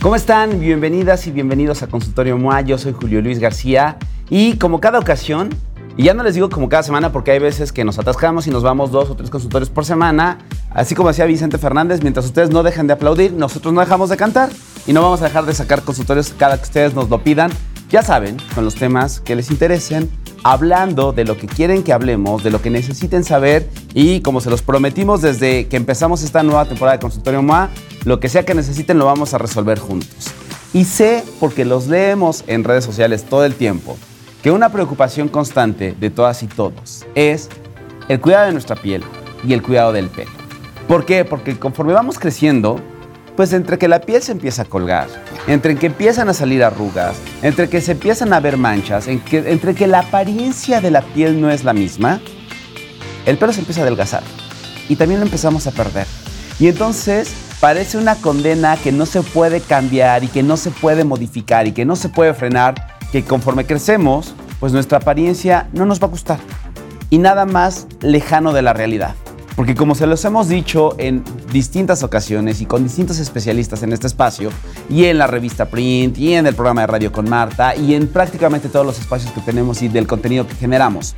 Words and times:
¿Cómo 0.00 0.14
están? 0.14 0.60
Bienvenidas 0.60 1.26
y 1.26 1.32
bienvenidos 1.32 1.82
a 1.82 1.88
Consultorio 1.88 2.38
MOA. 2.38 2.60
Yo 2.60 2.78
soy 2.78 2.92
Julio 2.92 3.20
Luis 3.20 3.40
García 3.40 3.96
y 4.30 4.56
como 4.56 4.80
cada 4.80 5.00
ocasión, 5.00 5.48
y 5.96 6.04
ya 6.04 6.14
no 6.14 6.22
les 6.22 6.36
digo 6.36 6.48
como 6.50 6.68
cada 6.68 6.84
semana 6.84 7.10
porque 7.10 7.32
hay 7.32 7.40
veces 7.40 7.72
que 7.72 7.82
nos 7.82 7.98
atascamos 7.98 8.46
y 8.46 8.52
nos 8.52 8.62
vamos 8.62 8.92
dos 8.92 9.10
o 9.10 9.16
tres 9.16 9.28
consultorios 9.28 9.70
por 9.70 9.84
semana, 9.84 10.38
así 10.70 10.94
como 10.94 11.08
decía 11.08 11.24
Vicente 11.24 11.58
Fernández, 11.58 12.00
mientras 12.00 12.26
ustedes 12.26 12.50
no 12.50 12.62
dejan 12.62 12.86
de 12.86 12.92
aplaudir, 12.92 13.32
nosotros 13.32 13.74
no 13.74 13.80
dejamos 13.80 14.08
de 14.08 14.16
cantar 14.16 14.50
y 14.86 14.92
no 14.92 15.02
vamos 15.02 15.20
a 15.20 15.24
dejar 15.24 15.46
de 15.46 15.52
sacar 15.52 15.82
consultorios 15.82 16.32
cada 16.38 16.56
que 16.58 16.62
ustedes 16.62 16.94
nos 16.94 17.10
lo 17.10 17.24
pidan. 17.24 17.50
Ya 17.90 18.02
saben, 18.02 18.36
con 18.54 18.66
los 18.66 18.74
temas 18.74 19.20
que 19.20 19.34
les 19.34 19.50
interesen, 19.50 20.10
hablando 20.44 21.12
de 21.12 21.24
lo 21.24 21.38
que 21.38 21.46
quieren 21.46 21.82
que 21.82 21.94
hablemos, 21.94 22.44
de 22.44 22.50
lo 22.50 22.60
que 22.60 22.68
necesiten 22.68 23.24
saber 23.24 23.68
y 23.94 24.20
como 24.20 24.42
se 24.42 24.50
los 24.50 24.60
prometimos 24.60 25.22
desde 25.22 25.68
que 25.68 25.76
empezamos 25.76 26.22
esta 26.22 26.42
nueva 26.42 26.66
temporada 26.66 26.98
de 26.98 27.00
Consultorio 27.00 27.42
MOA, 27.42 27.70
lo 28.04 28.20
que 28.20 28.28
sea 28.28 28.44
que 28.44 28.54
necesiten 28.54 28.98
lo 28.98 29.06
vamos 29.06 29.32
a 29.32 29.38
resolver 29.38 29.78
juntos. 29.78 30.26
Y 30.74 30.84
sé, 30.84 31.24
porque 31.40 31.64
los 31.64 31.86
leemos 31.86 32.44
en 32.46 32.62
redes 32.62 32.84
sociales 32.84 33.24
todo 33.24 33.46
el 33.46 33.54
tiempo, 33.54 33.96
que 34.42 34.50
una 34.50 34.68
preocupación 34.68 35.28
constante 35.28 35.96
de 35.98 36.10
todas 36.10 36.42
y 36.42 36.46
todos 36.46 37.06
es 37.14 37.48
el 38.08 38.20
cuidado 38.20 38.46
de 38.46 38.52
nuestra 38.52 38.76
piel 38.76 39.02
y 39.46 39.54
el 39.54 39.62
cuidado 39.62 39.94
del 39.94 40.08
pelo. 40.10 40.30
¿Por 40.86 41.06
qué? 41.06 41.24
Porque 41.24 41.58
conforme 41.58 41.94
vamos 41.94 42.18
creciendo, 42.18 42.80
pues 43.38 43.52
entre 43.52 43.78
que 43.78 43.86
la 43.86 44.00
piel 44.00 44.20
se 44.20 44.32
empieza 44.32 44.62
a 44.62 44.64
colgar, 44.64 45.06
entre 45.46 45.76
que 45.76 45.86
empiezan 45.86 46.28
a 46.28 46.34
salir 46.34 46.64
arrugas, 46.64 47.14
entre 47.40 47.68
que 47.68 47.80
se 47.80 47.92
empiezan 47.92 48.32
a 48.32 48.40
ver 48.40 48.56
manchas, 48.56 49.06
entre 49.06 49.76
que 49.76 49.86
la 49.86 50.00
apariencia 50.00 50.80
de 50.80 50.90
la 50.90 51.02
piel 51.02 51.40
no 51.40 51.48
es 51.48 51.62
la 51.62 51.72
misma, 51.72 52.20
el 53.26 53.38
pelo 53.38 53.52
se 53.52 53.60
empieza 53.60 53.82
a 53.82 53.84
adelgazar 53.84 54.24
y 54.88 54.96
también 54.96 55.20
lo 55.20 55.26
empezamos 55.26 55.68
a 55.68 55.70
perder. 55.70 56.08
Y 56.58 56.66
entonces 56.66 57.32
parece 57.60 57.96
una 57.96 58.16
condena 58.16 58.76
que 58.76 58.90
no 58.90 59.06
se 59.06 59.22
puede 59.22 59.60
cambiar 59.60 60.24
y 60.24 60.26
que 60.26 60.42
no 60.42 60.56
se 60.56 60.72
puede 60.72 61.04
modificar 61.04 61.68
y 61.68 61.70
que 61.70 61.84
no 61.84 61.94
se 61.94 62.08
puede 62.08 62.34
frenar, 62.34 62.98
que 63.12 63.22
conforme 63.22 63.66
crecemos, 63.66 64.34
pues 64.58 64.72
nuestra 64.72 64.98
apariencia 64.98 65.68
no 65.72 65.86
nos 65.86 66.02
va 66.02 66.08
a 66.08 66.10
gustar. 66.10 66.40
Y 67.08 67.18
nada 67.18 67.46
más 67.46 67.86
lejano 68.00 68.52
de 68.52 68.62
la 68.62 68.72
realidad. 68.72 69.14
Porque 69.58 69.74
como 69.74 69.96
se 69.96 70.06
los 70.06 70.24
hemos 70.24 70.46
dicho 70.46 70.94
en 70.98 71.24
distintas 71.52 72.04
ocasiones 72.04 72.60
y 72.60 72.66
con 72.66 72.84
distintos 72.84 73.18
especialistas 73.18 73.82
en 73.82 73.92
este 73.92 74.06
espacio, 74.06 74.50
y 74.88 75.06
en 75.06 75.18
la 75.18 75.26
revista 75.26 75.64
Print, 75.64 76.16
y 76.16 76.34
en 76.34 76.46
el 76.46 76.54
programa 76.54 76.82
de 76.82 76.86
radio 76.86 77.10
con 77.10 77.28
Marta, 77.28 77.74
y 77.74 77.94
en 77.94 78.06
prácticamente 78.06 78.68
todos 78.68 78.86
los 78.86 79.00
espacios 79.00 79.32
que 79.32 79.40
tenemos 79.40 79.82
y 79.82 79.88
del 79.88 80.06
contenido 80.06 80.46
que 80.46 80.54
generamos, 80.54 81.16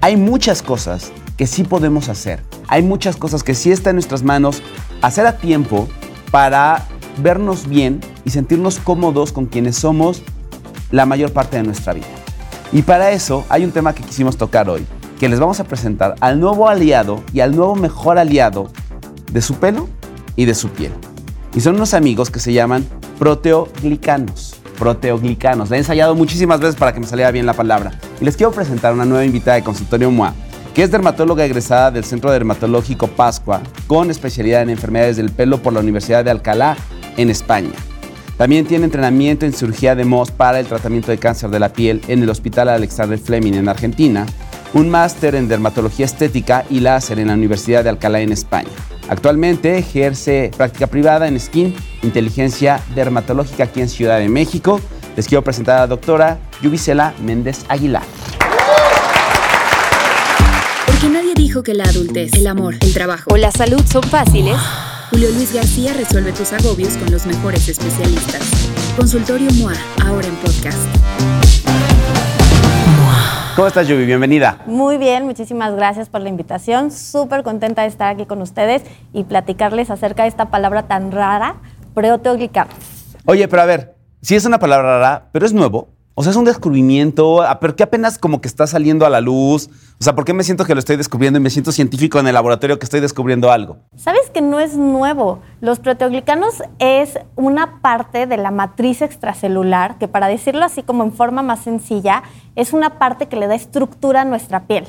hay 0.00 0.16
muchas 0.16 0.62
cosas 0.62 1.12
que 1.36 1.46
sí 1.46 1.62
podemos 1.62 2.08
hacer. 2.08 2.42
Hay 2.68 2.82
muchas 2.82 3.16
cosas 3.16 3.42
que 3.42 3.54
sí 3.54 3.70
está 3.70 3.90
en 3.90 3.96
nuestras 3.96 4.22
manos 4.22 4.62
hacer 5.02 5.26
a 5.26 5.36
tiempo 5.36 5.86
para 6.30 6.86
vernos 7.18 7.68
bien 7.68 8.00
y 8.24 8.30
sentirnos 8.30 8.78
cómodos 8.78 9.30
con 9.30 9.44
quienes 9.44 9.76
somos 9.76 10.22
la 10.90 11.04
mayor 11.04 11.34
parte 11.34 11.58
de 11.58 11.64
nuestra 11.64 11.92
vida. 11.92 12.06
Y 12.72 12.80
para 12.80 13.10
eso 13.10 13.44
hay 13.50 13.62
un 13.62 13.72
tema 13.72 13.94
que 13.94 14.02
quisimos 14.02 14.38
tocar 14.38 14.70
hoy, 14.70 14.86
que 15.24 15.30
les 15.30 15.40
vamos 15.40 15.58
a 15.58 15.64
presentar 15.64 16.16
al 16.20 16.38
nuevo 16.38 16.68
aliado 16.68 17.24
y 17.32 17.40
al 17.40 17.56
nuevo 17.56 17.74
mejor 17.76 18.18
aliado 18.18 18.68
de 19.32 19.40
su 19.40 19.54
pelo 19.54 19.88
y 20.36 20.44
de 20.44 20.54
su 20.54 20.68
piel. 20.68 20.92
Y 21.54 21.62
son 21.62 21.76
unos 21.76 21.94
amigos 21.94 22.28
que 22.28 22.40
se 22.40 22.52
llaman 22.52 22.84
proteoglicanos. 23.18 24.56
Proteoglicanos. 24.78 25.70
La 25.70 25.76
he 25.76 25.78
ensayado 25.78 26.14
muchísimas 26.14 26.60
veces 26.60 26.76
para 26.76 26.92
que 26.92 27.00
me 27.00 27.06
saliera 27.06 27.30
bien 27.30 27.46
la 27.46 27.54
palabra. 27.54 27.98
Y 28.20 28.24
les 28.26 28.36
quiero 28.36 28.52
presentar 28.52 28.92
una 28.92 29.06
nueva 29.06 29.24
invitada 29.24 29.56
de 29.56 29.64
Consultorio 29.64 30.10
MOA, 30.10 30.34
que 30.74 30.82
es 30.82 30.90
dermatóloga 30.90 31.46
egresada 31.46 31.90
del 31.90 32.04
Centro 32.04 32.30
Dermatológico 32.30 33.06
Pascua, 33.06 33.62
con 33.86 34.10
especialidad 34.10 34.60
en 34.60 34.68
enfermedades 34.68 35.16
del 35.16 35.30
pelo 35.30 35.62
por 35.62 35.72
la 35.72 35.80
Universidad 35.80 36.22
de 36.22 36.32
Alcalá, 36.32 36.76
en 37.16 37.30
España. 37.30 37.72
También 38.36 38.66
tiene 38.66 38.84
entrenamiento 38.84 39.46
en 39.46 39.54
cirugía 39.54 39.94
de 39.94 40.04
MOS 40.04 40.32
para 40.32 40.60
el 40.60 40.66
tratamiento 40.66 41.12
de 41.12 41.18
cáncer 41.18 41.48
de 41.50 41.60
la 41.60 41.72
piel 41.72 42.02
en 42.08 42.22
el 42.22 42.28
Hospital 42.28 42.68
Alexander 42.68 43.18
Fleming 43.18 43.54
en 43.54 43.68
Argentina, 43.70 44.26
un 44.74 44.90
máster 44.90 45.34
en 45.36 45.48
dermatología 45.48 46.04
estética 46.04 46.64
y 46.68 46.80
láser 46.80 47.18
en 47.18 47.28
la 47.28 47.34
Universidad 47.34 47.84
de 47.84 47.90
Alcalá 47.90 48.20
en 48.20 48.32
España. 48.32 48.68
Actualmente 49.08 49.78
ejerce 49.78 50.50
práctica 50.56 50.86
privada 50.86 51.28
en 51.28 51.38
Skin 51.38 51.74
Inteligencia 52.02 52.80
Dermatológica 52.94 53.64
aquí 53.64 53.80
en 53.80 53.88
Ciudad 53.88 54.18
de 54.18 54.28
México. 54.28 54.80
Les 55.16 55.28
quiero 55.28 55.42
presentar 55.42 55.76
a 55.76 55.80
la 55.80 55.86
doctora 55.86 56.38
Yubicela 56.60 57.14
Méndez 57.22 57.64
Aguilar. 57.68 58.02
Porque 60.86 61.08
nadie 61.08 61.34
dijo 61.34 61.62
que 61.62 61.74
la 61.74 61.84
adultez, 61.84 62.32
el 62.34 62.46
amor, 62.46 62.76
el 62.80 62.92
trabajo 62.92 63.30
o 63.32 63.36
la 63.36 63.52
salud 63.52 63.82
son 63.90 64.02
fáciles. 64.02 64.56
Julio 65.10 65.30
Luis 65.30 65.52
García 65.52 65.92
resuelve 65.92 66.32
tus 66.32 66.52
agobios 66.52 66.96
con 66.96 67.12
los 67.12 67.26
mejores 67.26 67.68
especialistas. 67.68 68.42
Consultorio 68.96 69.48
MOA, 69.52 69.74
ahora 70.04 70.26
en 70.26 70.34
podcast. 70.36 71.33
¿Cómo 73.54 73.68
estás, 73.68 73.86
Yubi? 73.86 74.04
Bienvenida. 74.04 74.58
Muy 74.66 74.98
bien, 74.98 75.26
muchísimas 75.26 75.76
gracias 75.76 76.08
por 76.08 76.20
la 76.20 76.28
invitación. 76.28 76.90
Súper 76.90 77.44
contenta 77.44 77.82
de 77.82 77.88
estar 77.88 78.08
aquí 78.08 78.26
con 78.26 78.42
ustedes 78.42 78.82
y 79.12 79.22
platicarles 79.22 79.90
acerca 79.90 80.24
de 80.24 80.28
esta 80.28 80.46
palabra 80.46 80.88
tan 80.88 81.12
rara, 81.12 81.58
proteoglicanos. 81.94 82.74
Oye, 83.26 83.46
pero 83.46 83.62
a 83.62 83.66
ver, 83.66 83.94
si 84.22 84.34
es 84.34 84.44
una 84.44 84.58
palabra 84.58 84.98
rara, 84.98 85.28
pero 85.30 85.46
es 85.46 85.52
nuevo. 85.52 85.94
O 86.16 86.22
sea, 86.22 86.30
es 86.30 86.36
un 86.36 86.44
descubrimiento, 86.44 87.42
ah, 87.42 87.58
pero 87.58 87.74
que 87.74 87.82
apenas 87.82 88.18
como 88.18 88.40
que 88.40 88.46
está 88.46 88.68
saliendo 88.68 89.04
a 89.04 89.10
la 89.10 89.20
luz. 89.20 89.68
O 90.00 90.04
sea, 90.04 90.14
¿por 90.14 90.24
qué 90.24 90.32
me 90.32 90.44
siento 90.44 90.64
que 90.64 90.72
lo 90.74 90.78
estoy 90.78 90.96
descubriendo 90.96 91.40
y 91.40 91.42
me 91.42 91.50
siento 91.50 91.72
científico 91.72 92.20
en 92.20 92.28
el 92.28 92.34
laboratorio 92.34 92.78
que 92.78 92.84
estoy 92.84 93.00
descubriendo 93.00 93.50
algo? 93.50 93.78
Sabes 93.96 94.30
que 94.30 94.40
no 94.40 94.60
es 94.60 94.76
nuevo. 94.76 95.40
Los 95.60 95.80
proteoglicanos 95.80 96.62
es 96.78 97.18
una 97.34 97.80
parte 97.80 98.28
de 98.28 98.36
la 98.36 98.52
matriz 98.52 99.02
extracelular 99.02 99.98
que, 99.98 100.06
para 100.06 100.28
decirlo 100.28 100.64
así 100.64 100.84
como 100.84 101.02
en 101.02 101.12
forma 101.12 101.42
más 101.42 101.60
sencilla, 101.60 102.22
es 102.56 102.72
una 102.72 102.98
parte 102.98 103.26
que 103.26 103.36
le 103.36 103.46
da 103.46 103.54
estructura 103.54 104.22
a 104.22 104.24
nuestra 104.24 104.66
piel. 104.66 104.86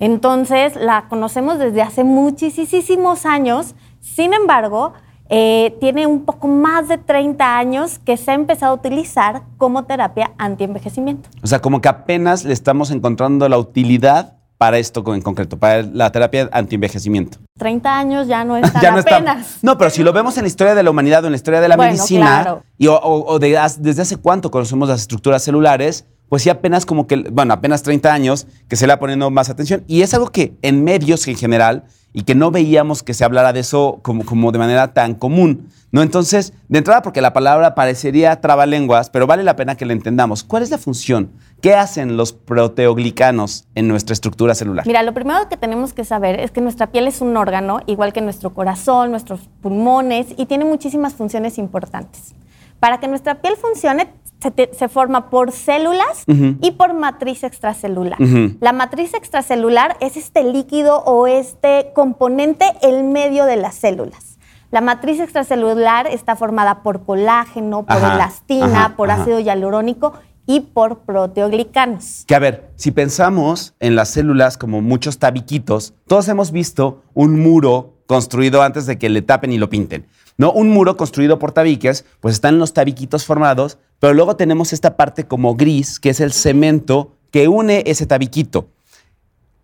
Entonces, 0.00 0.76
la 0.76 1.06
conocemos 1.08 1.58
desde 1.58 1.82
hace 1.82 2.04
muchísimos 2.04 3.26
años. 3.26 3.74
Sin 4.00 4.32
embargo, 4.32 4.92
eh, 5.28 5.76
tiene 5.80 6.06
un 6.06 6.24
poco 6.24 6.48
más 6.48 6.88
de 6.88 6.98
30 6.98 7.58
años 7.58 7.98
que 7.98 8.16
se 8.16 8.30
ha 8.30 8.34
empezado 8.34 8.72
a 8.72 8.74
utilizar 8.76 9.42
como 9.58 9.84
terapia 9.84 10.32
antienvejecimiento. 10.38 11.28
O 11.42 11.46
sea, 11.46 11.60
como 11.60 11.80
que 11.80 11.88
apenas 11.88 12.44
le 12.44 12.52
estamos 12.52 12.90
encontrando 12.90 13.48
la 13.48 13.58
utilidad 13.58 14.38
para 14.56 14.78
esto 14.78 15.04
en 15.14 15.22
concreto, 15.22 15.56
para 15.56 15.82
la 15.82 16.10
terapia 16.10 16.48
antienvejecimiento. 16.52 17.38
30 17.58 17.98
años 17.98 18.26
ya 18.26 18.44
no 18.44 18.56
es 18.56 18.72
tan 18.72 18.98
apenas. 18.98 19.58
No, 19.62 19.78
pero 19.78 19.90
si 19.90 20.02
lo 20.02 20.12
vemos 20.12 20.36
en 20.36 20.44
la 20.44 20.48
historia 20.48 20.74
de 20.74 20.82
la 20.82 20.90
humanidad 20.90 21.22
o 21.22 21.26
en 21.26 21.32
la 21.32 21.36
historia 21.36 21.60
de 21.60 21.68
la 21.68 21.76
medicina, 21.76 22.60
y, 22.76 22.88
o, 22.88 23.38
desde 23.38 24.02
hace 24.02 24.16
cuánto 24.16 24.50
conocemos 24.50 24.88
las 24.88 25.00
estructuras 25.00 25.42
celulares, 25.42 26.06
pues 26.28 26.42
sí 26.42 26.50
apenas 26.50 26.86
como 26.86 27.06
que, 27.06 27.16
bueno, 27.30 27.54
apenas 27.54 27.82
30 27.82 28.12
años 28.12 28.46
que 28.68 28.76
se 28.76 28.86
le 28.86 28.92
ha 28.92 28.98
poniendo 28.98 29.30
más 29.30 29.50
atención. 29.50 29.84
Y 29.86 30.02
es 30.02 30.14
algo 30.14 30.28
que 30.28 30.54
en 30.62 30.84
medios 30.84 31.26
en 31.28 31.36
general 31.36 31.84
y 32.12 32.22
que 32.22 32.34
no 32.34 32.50
veíamos 32.50 33.02
que 33.02 33.14
se 33.14 33.24
hablara 33.24 33.52
de 33.52 33.60
eso 33.60 34.00
como, 34.02 34.24
como 34.24 34.52
de 34.52 34.58
manera 34.58 34.92
tan 34.92 35.14
común. 35.14 35.68
¿no? 35.90 36.02
Entonces, 36.02 36.52
de 36.68 36.78
entrada, 36.78 37.02
porque 37.02 37.20
la 37.20 37.32
palabra 37.32 37.74
parecería 37.74 38.40
trabalenguas, 38.40 39.10
pero 39.10 39.26
vale 39.26 39.42
la 39.42 39.56
pena 39.56 39.76
que 39.76 39.86
la 39.86 39.92
entendamos. 39.92 40.44
¿Cuál 40.44 40.62
es 40.62 40.70
la 40.70 40.78
función? 40.78 41.30
¿Qué 41.60 41.74
hacen 41.74 42.16
los 42.16 42.32
proteoglicanos 42.32 43.66
en 43.74 43.88
nuestra 43.88 44.12
estructura 44.12 44.54
celular? 44.54 44.86
Mira, 44.86 45.02
lo 45.02 45.14
primero 45.14 45.48
que 45.48 45.56
tenemos 45.56 45.94
que 45.94 46.04
saber 46.04 46.40
es 46.40 46.50
que 46.50 46.60
nuestra 46.60 46.88
piel 46.88 47.08
es 47.08 47.20
un 47.20 47.36
órgano, 47.36 47.80
igual 47.86 48.12
que 48.12 48.20
nuestro 48.20 48.52
corazón, 48.52 49.10
nuestros 49.10 49.40
pulmones, 49.62 50.28
y 50.36 50.46
tiene 50.46 50.64
muchísimas 50.64 51.14
funciones 51.14 51.58
importantes. 51.58 52.34
Para 52.80 53.00
que 53.00 53.08
nuestra 53.08 53.36
piel 53.40 53.56
funcione, 53.56 54.08
se, 54.40 54.88
forma 54.88 55.30
por 55.30 55.52
células 55.52 56.24
y 56.26 56.70
por 56.72 56.94
matriz 56.94 57.44
extracelular. 57.44 58.18
La 58.60 58.72
matriz 58.72 59.14
extracelular 59.14 59.96
es 60.00 60.16
este 60.16 60.44
líquido 60.44 60.98
o 61.04 61.26
este 61.26 61.90
componente 61.94 62.64
en 62.82 63.12
medio 63.12 63.44
de 63.44 63.56
las 63.56 63.74
células. 63.74 64.38
La 64.70 64.80
matriz 64.80 65.18
extracelular 65.18 66.06
está 66.06 66.36
formada 66.36 66.82
por 66.82 67.04
colágeno, 67.04 67.86
por 67.86 67.96
elastina, 67.96 68.96
por 68.96 69.10
ácido 69.10 69.40
hialurónico 69.40 70.12
y 70.46 70.60
por 70.60 71.00
proteoglicanos. 71.00 72.24
Que 72.26 72.34
a 72.34 72.38
ver, 72.38 72.70
si 72.76 72.90
pensamos 72.90 73.74
en 73.80 73.96
las 73.96 74.10
células 74.10 74.56
como 74.56 74.80
muchos 74.80 75.18
tabiquitos, 75.18 75.94
todos 76.06 76.28
hemos 76.28 76.52
visto 76.52 77.02
un 77.14 77.40
muro 77.40 77.98
construido 78.06 78.62
antes 78.62 78.86
de 78.86 78.98
que 78.98 79.08
le 79.08 79.22
tapen 79.22 79.52
y 79.52 79.58
lo 79.58 79.68
pinten. 79.68 80.06
¿No? 80.38 80.52
Un 80.52 80.70
muro 80.70 80.96
construido 80.96 81.38
por 81.38 81.52
tabiques, 81.52 82.04
pues 82.20 82.34
están 82.34 82.58
los 82.58 82.72
tabiquitos 82.72 83.26
formados, 83.26 83.76
pero 83.98 84.14
luego 84.14 84.36
tenemos 84.36 84.72
esta 84.72 84.96
parte 84.96 85.24
como 85.24 85.56
gris, 85.56 86.00
que 86.00 86.10
es 86.10 86.20
el 86.20 86.32
cemento 86.32 87.12
que 87.30 87.48
une 87.48 87.82
ese 87.86 88.06
tabiquito. 88.06 88.68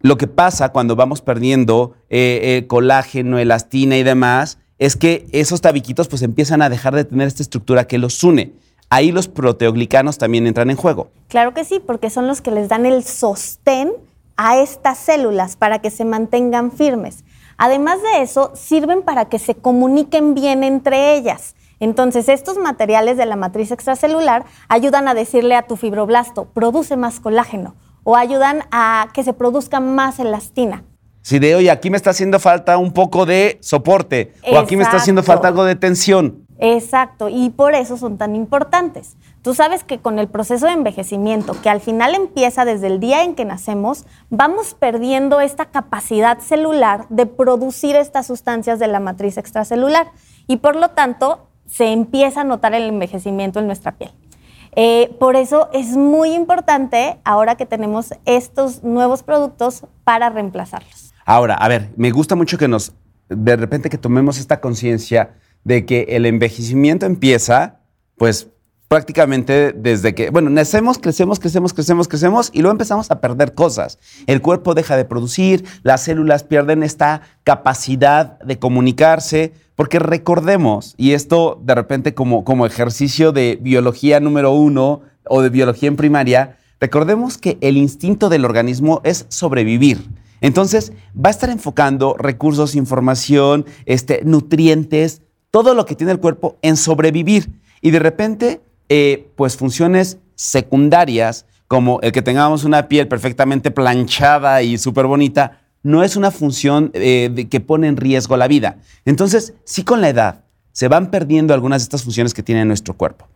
Lo 0.01 0.19
que 0.19 0.27
pasa 0.27 0.71
cuando 0.71 0.97
vamos 0.97 1.23
perdiendo 1.23 1.95
eh, 2.11 2.41
eh, 2.43 2.67
colágeno, 2.67 3.39
elastina 3.39 3.97
y 3.97 4.03
demás, 4.03 4.59
es 4.79 4.97
que 4.97 5.27
esos 5.33 5.63
tabiquitos 5.63 6.09
pues 6.09 6.21
empiezan 6.21 6.61
a 6.61 6.69
dejar 6.69 6.95
de 6.95 7.05
tener 7.05 7.29
esta 7.29 7.43
estructura 7.43 7.87
que 7.87 7.97
los 7.97 8.23
une. 8.23 8.53
Ahí 8.91 9.13
los 9.13 9.29
proteoglicanos 9.29 10.19
también 10.19 10.47
entran 10.47 10.71
en 10.71 10.77
juego. 10.77 11.09
Claro 11.29 11.55
que 11.55 11.65
sí, 11.65 11.81
porque 11.85 12.11
son 12.11 12.27
los 12.27 12.43
que 12.43 12.51
les 12.51 12.69
dan 12.69 12.85
el 12.85 13.03
sostén 13.03 13.93
a 14.37 14.59
estas 14.59 14.99
células 14.99 15.57
para 15.57 15.79
que 15.79 15.91
se 15.91 16.05
mantengan 16.05 16.73
firmes. 16.73 17.25
Además 17.57 18.03
de 18.03 18.23
eso, 18.23 18.53
sirven 18.55 19.03
para 19.03 19.27
que 19.27 19.39
se 19.39 19.55
comuniquen 19.55 20.35
bien 20.35 20.65
entre 20.65 21.17
ellas. 21.17 21.55
Entonces, 21.81 22.29
estos 22.29 22.57
materiales 22.59 23.17
de 23.17 23.27
la 23.27 23.37
matriz 23.37 23.71
extracelular 23.71 24.45
ayudan 24.69 25.09
a 25.09 25.15
decirle 25.15 25.57
a 25.57 25.67
tu 25.67 25.77
fibroblasto, 25.77 26.47
produce 26.47 26.97
más 26.97 27.21
colágeno 27.21 27.75
o 28.05 28.17
ayudan 28.17 28.63
a 28.71 29.09
que 29.13 29.25
se 29.25 29.33
produzca 29.33 29.81
más 29.81 30.19
elastina. 30.19 30.85
Si 31.23 31.39
de 31.39 31.55
hoy 31.55 31.71
aquí 31.71 31.89
me 31.89 31.97
está 31.97 32.11
haciendo 32.11 32.39
falta 32.39 32.77
un 32.77 32.93
poco 32.93 33.25
de 33.25 33.59
soporte 33.63 34.35
o 34.51 34.59
aquí 34.59 34.77
me 34.77 34.83
está 34.83 34.99
haciendo 34.99 35.23
falta 35.23 35.49
algo 35.49 35.65
de 35.65 35.75
tensión. 35.75 36.47
Exacto, 36.59 37.29
y 37.29 37.51
por 37.51 37.75
eso 37.75 37.97
son 37.97 38.19
tan 38.19 38.37
importantes. 38.37 39.17
Tú 39.45 39.53
sabes 39.53 39.85
que 39.85 39.99
con 39.99 40.19
el 40.19 40.29
proceso 40.29 40.65
de 40.65 40.73
envejecimiento, 40.73 41.55
que 41.61 41.69
al 41.69 41.83
final 41.83 42.15
empieza 42.15 42.65
desde 42.65 42.87
el 42.87 42.99
día 42.99 43.25
en 43.25 43.35
que 43.35 43.45
nacemos, 43.45 44.07
vamos 44.31 44.73
perdiendo 44.73 45.43
esta 45.43 45.67
capacidad 45.67 46.39
celular 46.39 47.05
de 47.11 47.27
producir 47.27 47.95
estas 47.95 48.27
sustancias 48.27 48.79
de 48.79 48.89
la 48.89 49.01
matriz 49.01 49.37
extracelular 49.37 50.07
y 50.47 50.57
por 50.57 50.77
lo 50.77 50.93
tanto 50.93 51.47
se 51.67 51.93
empieza 51.93 52.41
a 52.41 52.45
notar 52.45 52.73
el 52.73 52.85
envejecimiento 52.85 53.61
en 53.61 53.67
nuestra 53.67 53.93
piel. 53.99 54.13
Eh, 54.77 55.15
por 55.21 55.37
eso 55.37 55.69
es 55.75 55.89
muy 55.89 56.33
importante 56.33 57.19
ahora 57.23 57.57
que 57.57 57.67
tenemos 57.67 58.15
estos 58.25 58.83
nuevos 58.83 59.23
productos 59.23 59.85
para 60.05 60.31
reemplazarlos. 60.31 61.13
Ahora, 61.27 61.57
a 61.57 61.69
ver, 61.69 61.91
me 61.99 62.13
gusta 62.13 62.35
mucho 62.35 62.57
que 62.57 62.67
nos, 62.67 62.95
de 63.29 63.57
repente 63.57 63.91
que 63.91 63.99
tomemos 63.99 64.39
esta 64.39 64.63
conciencia 64.63 65.35
de 65.65 65.85
que 65.85 66.07
el 66.09 66.25
envejecimiento 66.25 67.05
empieza, 67.05 67.81
pues 68.17 68.54
prácticamente 68.95 69.73
desde 69.73 70.15
que, 70.15 70.31
bueno, 70.31 70.51
nacemos, 70.51 70.99
crecemos, 70.99 71.41
crecemos, 71.41 71.75
crecemos, 71.75 72.07
crecemos 72.07 72.51
y 72.53 72.61
luego 72.61 72.71
empezamos 72.71 73.11
a 73.11 73.21
perder 73.21 73.53
cosas. 73.53 73.99
El 74.29 74.41
cuerpo 74.41 74.73
deja 74.73 74.97
de 74.97 75.05
producir, 75.05 75.65
las 75.83 76.05
células 76.05 76.45
pierden 76.45 76.85
esta 76.85 77.23
capacidad 77.43 78.39
de 78.39 78.61
comunicarse, 78.61 79.53
porque 79.75 79.99
recordemos, 79.99 80.95
y 80.97 81.11
esto 81.11 81.61
de 81.65 81.75
repente 81.75 82.15
como, 82.15 82.45
como 82.45 82.67
ejercicio 82.67 83.33
de 83.33 83.59
biología 83.61 84.21
número 84.21 84.53
uno 84.53 85.01
o 85.29 85.43
de 85.43 85.51
biología 85.51 85.89
en 85.89 85.97
primaria, 85.97 86.59
recordemos 86.79 87.37
que 87.37 87.59
el 87.63 87.77
instinto 87.77 88.29
del 88.29 88.45
organismo 88.45 89.01
es 89.03 89.27
sobrevivir. 89.29 90.09
Entonces, 90.41 90.93
va 91.17 91.31
a 91.31 91.33
estar 91.33 91.51
enfocando 91.51 92.15
recursos, 92.17 92.77
información, 92.77 93.67
este, 93.87 94.21
nutrientes, 94.25 95.23
todo 95.51 95.75
lo 95.75 95.85
que 95.85 95.97
tiene 95.97 96.13
el 96.13 96.21
cuerpo 96.21 96.59
en 96.63 96.77
sobrevivir. 96.77 97.51
Y 97.81 97.91
de 97.91 97.99
repente, 97.99 98.61
eh, 98.89 99.31
pues 99.37 99.57
funciones 99.57 100.19
secundarias, 100.35 101.47
como 101.69 102.01
el 102.03 102.13
que 102.13 102.23
tengamos 102.23 102.65
una 102.65 102.89
piel 102.89 103.09
perfectamente 103.09 103.71
planchada 103.71 104.63
y 104.63 104.79
súper 104.79 105.07
bonita, 105.07 105.61
no 105.83 106.03
es 106.03 106.17
una 106.17 106.31
función 106.31 106.91
eh, 106.95 107.47
que 107.51 107.61
pone 107.61 107.89
en 107.89 107.97
riesgo 107.97 108.37
la 108.37 108.49
vida. 108.49 108.79
Entonces, 109.05 109.55
sí 109.65 109.85
con 109.85 110.01
la 110.01 110.09
edad 110.09 110.45
se 110.73 110.89
van 110.89 111.11
perdiendo 111.11 111.55
algunas 111.55 111.83
de 111.83 111.85
estas 111.85 112.03
funciones 112.03 112.35
que 112.35 112.43
tiene 112.43 112.65
nuestro 112.65 112.95
cuerpo. 112.95 113.29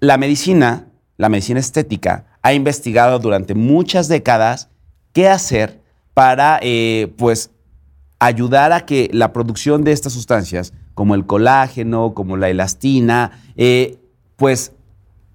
La 0.00 0.18
medicina, 0.18 0.86
la 1.16 1.28
medicina 1.28 1.60
estética, 1.60 2.26
ha 2.42 2.52
investigado 2.52 3.18
durante 3.18 3.54
muchas 3.54 4.08
décadas 4.08 4.68
qué 5.12 5.28
hacer 5.28 5.80
para, 6.12 6.58
eh, 6.62 7.12
pues, 7.16 7.50
ayudar 8.18 8.72
a 8.72 8.84
que 8.84 9.08
la 9.12 9.32
producción 9.32 9.84
de 9.84 9.92
estas 9.92 10.12
sustancias 10.12 10.72
como 10.94 11.14
el 11.14 11.24
colágeno, 11.24 12.12
como 12.14 12.36
la 12.36 12.50
elastina, 12.50 13.40
pues 14.40 14.72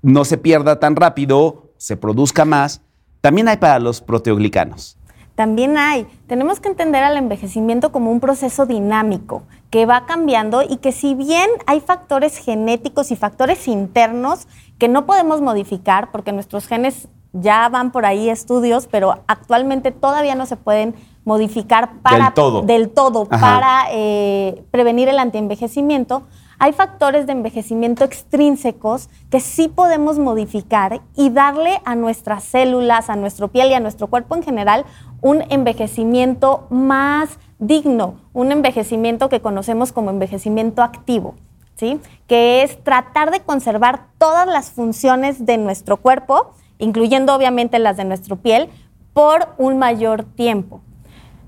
no 0.01 0.25
se 0.25 0.39
pierda 0.39 0.79
tan 0.79 0.95
rápido, 0.95 1.69
se 1.77 1.95
produzca 1.95 2.43
más. 2.43 2.81
También 3.21 3.47
hay 3.47 3.57
para 3.57 3.77
los 3.77 4.01
proteoglicanos. 4.01 4.97
También 5.35 5.77
hay. 5.77 6.07
Tenemos 6.25 6.59
que 6.59 6.69
entender 6.69 7.03
al 7.03 7.15
envejecimiento 7.15 7.91
como 7.91 8.11
un 8.11 8.19
proceso 8.19 8.65
dinámico 8.65 9.43
que 9.69 9.85
va 9.85 10.07
cambiando 10.07 10.63
y 10.63 10.77
que 10.77 10.91
si 10.91 11.13
bien 11.13 11.47
hay 11.67 11.81
factores 11.81 12.37
genéticos 12.37 13.11
y 13.11 13.15
factores 13.15 13.67
internos 13.67 14.47
que 14.79 14.87
no 14.87 15.05
podemos 15.05 15.39
modificar 15.39 16.09
porque 16.11 16.31
nuestros 16.31 16.65
genes 16.65 17.07
ya 17.31 17.69
van 17.69 17.91
por 17.91 18.07
ahí 18.07 18.31
estudios, 18.31 18.87
pero 18.87 19.19
actualmente 19.27 19.91
todavía 19.91 20.33
no 20.33 20.47
se 20.47 20.57
pueden 20.57 20.95
modificar 21.25 21.99
para, 22.01 22.33
del 22.63 22.89
todo, 22.89 23.25
para 23.25 23.85
eh, 23.91 24.63
prevenir 24.71 25.09
el 25.09 25.19
antienvejecimiento, 25.19 26.23
hay 26.59 26.73
factores 26.73 27.25
de 27.25 27.33
envejecimiento 27.33 28.03
extrínsecos 28.03 29.09
que 29.29 29.39
sí 29.39 29.67
podemos 29.67 30.19
modificar 30.19 31.01
y 31.15 31.29
darle 31.29 31.81
a 31.85 31.95
nuestras 31.95 32.43
células, 32.43 33.09
a 33.09 33.15
nuestro 33.15 33.49
piel 33.49 33.69
y 33.69 33.73
a 33.73 33.79
nuestro 33.79 34.07
cuerpo 34.07 34.35
en 34.35 34.43
general 34.43 34.85
un 35.21 35.43
envejecimiento 35.49 36.67
más 36.69 37.39
digno, 37.59 38.15
un 38.33 38.51
envejecimiento 38.51 39.29
que 39.29 39.41
conocemos 39.41 39.91
como 39.91 40.09
envejecimiento 40.09 40.83
activo. 40.83 41.35
¿Sí? 41.77 41.99
que 42.27 42.63
es 42.63 42.83
tratar 42.83 43.31
de 43.31 43.41
conservar 43.41 44.07
todas 44.17 44.47
las 44.47 44.71
funciones 44.71 45.45
de 45.45 45.57
nuestro 45.57 45.97
cuerpo, 45.97 46.53
incluyendo 46.77 47.35
obviamente 47.35 47.79
las 47.79 47.97
de 47.97 48.05
nuestra 48.05 48.35
piel, 48.35 48.69
por 49.13 49.49
un 49.57 49.77
mayor 49.77 50.23
tiempo. 50.23 50.81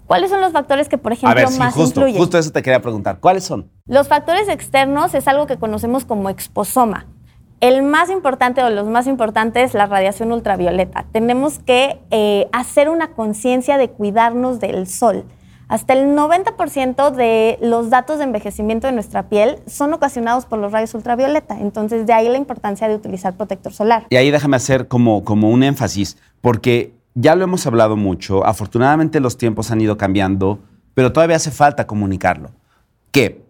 ¿Cuáles 0.07 0.29
son 0.29 0.39
los 0.39 0.53
factores 0.53 0.87
que, 0.87 0.97
por 0.97 1.11
ejemplo, 1.11 1.29
a 1.29 1.33
ver, 1.33 1.59
más 1.59 1.73
justo, 1.73 2.01
Justo 2.15 2.37
eso 2.37 2.51
te 2.51 2.63
quería 2.63 2.81
preguntar. 2.81 3.19
¿Cuáles 3.19 3.43
son? 3.43 3.69
Los 3.85 4.07
factores 4.07 4.47
externos 4.47 5.13
es 5.13 5.27
algo 5.27 5.47
que 5.47 5.57
conocemos 5.57 6.05
como 6.05 6.29
exposoma. 6.29 7.05
El 7.59 7.83
más 7.83 8.09
importante 8.09 8.63
o 8.63 8.69
los 8.69 8.87
más 8.87 9.07
importantes 9.07 9.71
es 9.71 9.73
la 9.73 9.85
radiación 9.85 10.31
ultravioleta. 10.31 11.05
Tenemos 11.11 11.59
que 11.59 11.99
eh, 12.11 12.47
hacer 12.53 12.87
una 12.87 13.11
conciencia 13.11 13.77
de 13.77 13.89
cuidarnos 13.89 14.59
del 14.59 14.87
sol. 14.87 15.25
Hasta 15.67 15.93
el 15.93 16.15
90% 16.15 17.11
de 17.11 17.57
los 17.61 17.89
datos 17.89 18.19
de 18.19 18.23
envejecimiento 18.23 18.87
de 18.87 18.93
nuestra 18.93 19.27
piel 19.27 19.59
son 19.67 19.93
ocasionados 19.93 20.45
por 20.45 20.59
los 20.59 20.71
rayos 20.71 20.93
ultravioleta. 20.93 21.59
Entonces, 21.59 22.05
de 22.05 22.13
ahí 22.13 22.29
la 22.29 22.37
importancia 22.37 22.87
de 22.87 22.95
utilizar 22.95 23.35
protector 23.35 23.73
solar. 23.73 24.05
Y 24.09 24.15
ahí 24.15 24.31
déjame 24.31 24.55
hacer 24.55 24.87
como, 24.87 25.25
como 25.25 25.49
un 25.49 25.63
énfasis, 25.63 26.17
porque 26.39 26.93
ya 27.19 27.35
lo 27.35 27.43
hemos 27.43 27.65
hablado 27.65 27.97
mucho, 27.97 28.45
afortunadamente 28.45 29.19
los 29.19 29.37
tiempos 29.37 29.71
han 29.71 29.81
ido 29.81 29.97
cambiando, 29.97 30.59
pero 30.93 31.11
todavía 31.11 31.37
hace 31.37 31.49
falta 31.49 31.87
comunicarlo. 31.87 32.51
Que 33.11 33.43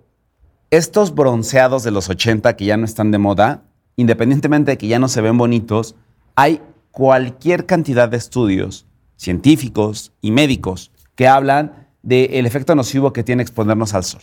estos 0.71 1.13
bronceados 1.13 1.83
de 1.83 1.91
los 1.91 2.09
80 2.09 2.55
que 2.55 2.63
ya 2.63 2.77
no 2.77 2.85
están 2.85 3.11
de 3.11 3.17
moda, 3.17 3.63
independientemente 3.97 4.71
de 4.71 4.77
que 4.77 4.87
ya 4.87 4.99
no 4.99 5.09
se 5.09 5.19
ven 5.19 5.37
bonitos, 5.37 5.95
hay 6.35 6.61
cualquier 6.91 7.65
cantidad 7.65 8.07
de 8.07 8.15
estudios 8.15 8.85
científicos 9.17 10.13
y 10.21 10.31
médicos 10.31 10.91
que 11.15 11.27
hablan 11.27 11.87
del 12.03 12.45
efecto 12.45 12.73
nocivo 12.73 13.11
que 13.11 13.25
tiene 13.25 13.43
exponernos 13.43 13.93
al 13.93 14.05
sol. 14.05 14.21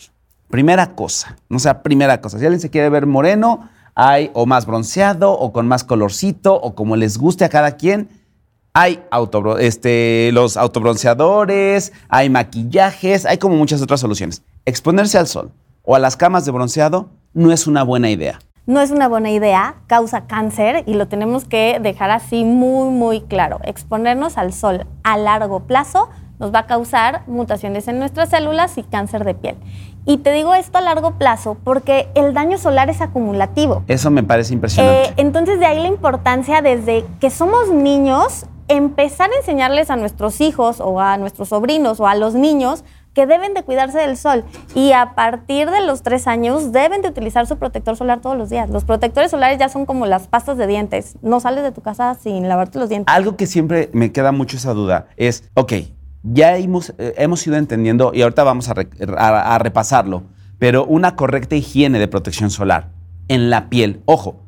Primera 0.49 0.95
cosa, 0.95 1.37
no 1.49 1.59
sea 1.59 1.83
primera 1.83 2.19
cosa, 2.19 2.39
si 2.39 2.45
alguien 2.45 2.61
se 2.61 2.71
quiere 2.71 2.89
ver 2.89 3.05
moreno, 3.05 3.69
hay 3.93 4.31
o 4.33 4.47
más 4.47 4.65
bronceado 4.65 5.33
o 5.33 5.53
con 5.53 5.67
más 5.67 5.83
colorcito 5.83 6.55
o 6.55 6.73
como 6.73 6.95
les 6.95 7.19
guste 7.19 7.45
a 7.45 7.49
cada 7.49 7.77
quien, 7.77 8.09
hay 8.75 9.01
auto, 9.09 9.57
este, 9.57 10.31
los 10.33 10.57
autobronceadores, 10.57 11.93
hay 12.09 12.29
maquillajes, 12.29 13.25
hay 13.25 13.37
como 13.37 13.55
muchas 13.55 13.81
otras 13.81 14.01
soluciones. 14.01 14.43
Exponerse 14.65 15.17
al 15.17 15.27
sol 15.27 15.53
o 15.83 15.95
a 15.95 15.99
las 15.99 16.17
camas 16.17 16.43
de 16.43 16.51
bronceado 16.51 17.09
no 17.33 17.53
es 17.53 17.67
una 17.67 17.83
buena 17.83 18.09
idea. 18.09 18.39
No 18.65 18.81
es 18.81 18.91
una 18.91 19.07
buena 19.07 19.31
idea, 19.31 19.75
causa 19.87 20.27
cáncer 20.27 20.83
y 20.87 20.95
lo 20.95 21.07
tenemos 21.07 21.45
que 21.45 21.79
dejar 21.81 22.11
así 22.11 22.43
muy, 22.43 22.89
muy 22.89 23.21
claro. 23.21 23.61
Exponernos 23.63 24.37
al 24.37 24.51
sol 24.51 24.85
a 25.03 25.15
largo 25.15 25.61
plazo 25.61 26.09
nos 26.37 26.53
va 26.53 26.59
a 26.59 26.65
causar 26.65 27.23
mutaciones 27.27 27.87
en 27.87 27.97
nuestras 27.97 28.29
células 28.29 28.77
y 28.77 28.83
cáncer 28.83 29.23
de 29.23 29.35
piel. 29.35 29.55
Y 30.05 30.17
te 30.17 30.33
digo 30.33 30.53
esto 30.53 30.79
a 30.79 30.81
largo 30.81 31.11
plazo 31.11 31.55
porque 31.63 32.09
el 32.13 32.33
daño 32.33 32.57
solar 32.57 32.89
es 32.89 32.99
acumulativo. 32.99 33.83
Eso 33.87 34.11
me 34.11 34.23
parece 34.23 34.53
impresionante. 34.53 35.11
Eh, 35.11 35.13
entonces 35.15 35.59
de 35.59 35.65
ahí 35.65 35.81
la 35.81 35.87
importancia 35.87 36.61
desde 36.61 37.05
que 37.21 37.29
somos 37.29 37.69
niños 37.71 38.47
empezar 38.67 39.29
a 39.31 39.37
enseñarles 39.37 39.89
a 39.89 39.95
nuestros 39.95 40.41
hijos 40.41 40.79
o 40.79 40.99
a 40.99 41.17
nuestros 41.17 41.49
sobrinos 41.49 41.99
o 41.99 42.07
a 42.07 42.15
los 42.15 42.33
niños 42.33 42.83
que 43.13 43.25
deben 43.25 43.53
de 43.53 43.63
cuidarse 43.63 43.97
del 43.97 44.17
sol 44.17 44.43
y 44.75 44.91
a 44.91 45.15
partir 45.15 45.71
de 45.71 45.85
los 45.85 46.03
tres 46.03 46.27
años 46.27 46.73
deben 46.73 47.01
de 47.01 47.07
utilizar 47.07 47.47
su 47.47 47.57
protector 47.57 47.95
solar 47.95 48.19
todos 48.19 48.37
los 48.37 48.49
días. 48.49 48.69
Los 48.69 48.83
protectores 48.83 49.31
solares 49.31 49.57
ya 49.57 49.69
son 49.69 49.85
como 49.85 50.05
las 50.05 50.27
pastas 50.27 50.57
de 50.57 50.67
dientes. 50.67 51.15
No 51.21 51.39
sales 51.39 51.63
de 51.63 51.71
tu 51.71 51.81
casa 51.81 52.15
sin 52.15 52.49
lavarte 52.49 52.77
los 52.77 52.89
dientes. 52.89 53.13
Algo 53.13 53.37
que 53.37 53.47
siempre 53.47 53.89
me 53.93 54.11
queda 54.11 54.33
mucho 54.33 54.57
esa 54.57 54.73
duda 54.73 55.07
es, 55.15 55.49
ok, 55.53 55.73
ya 56.23 56.57
hemos, 56.57 56.93
eh, 56.97 57.13
hemos 57.17 57.45
ido 57.47 57.55
entendiendo 57.55 58.11
y 58.13 58.21
ahorita 58.21 58.43
vamos 58.43 58.69
a, 58.69 58.75
a 59.17 59.57
repasarlo, 59.59 60.23
pero 60.59 60.85
una 60.85 61.15
correcta 61.15 61.55
higiene 61.55 61.99
de 61.99 62.09
protección 62.09 62.49
solar 62.49 62.89
en 63.29 63.49
la 63.49 63.69
piel. 63.69 64.01
Ojo, 64.05 64.44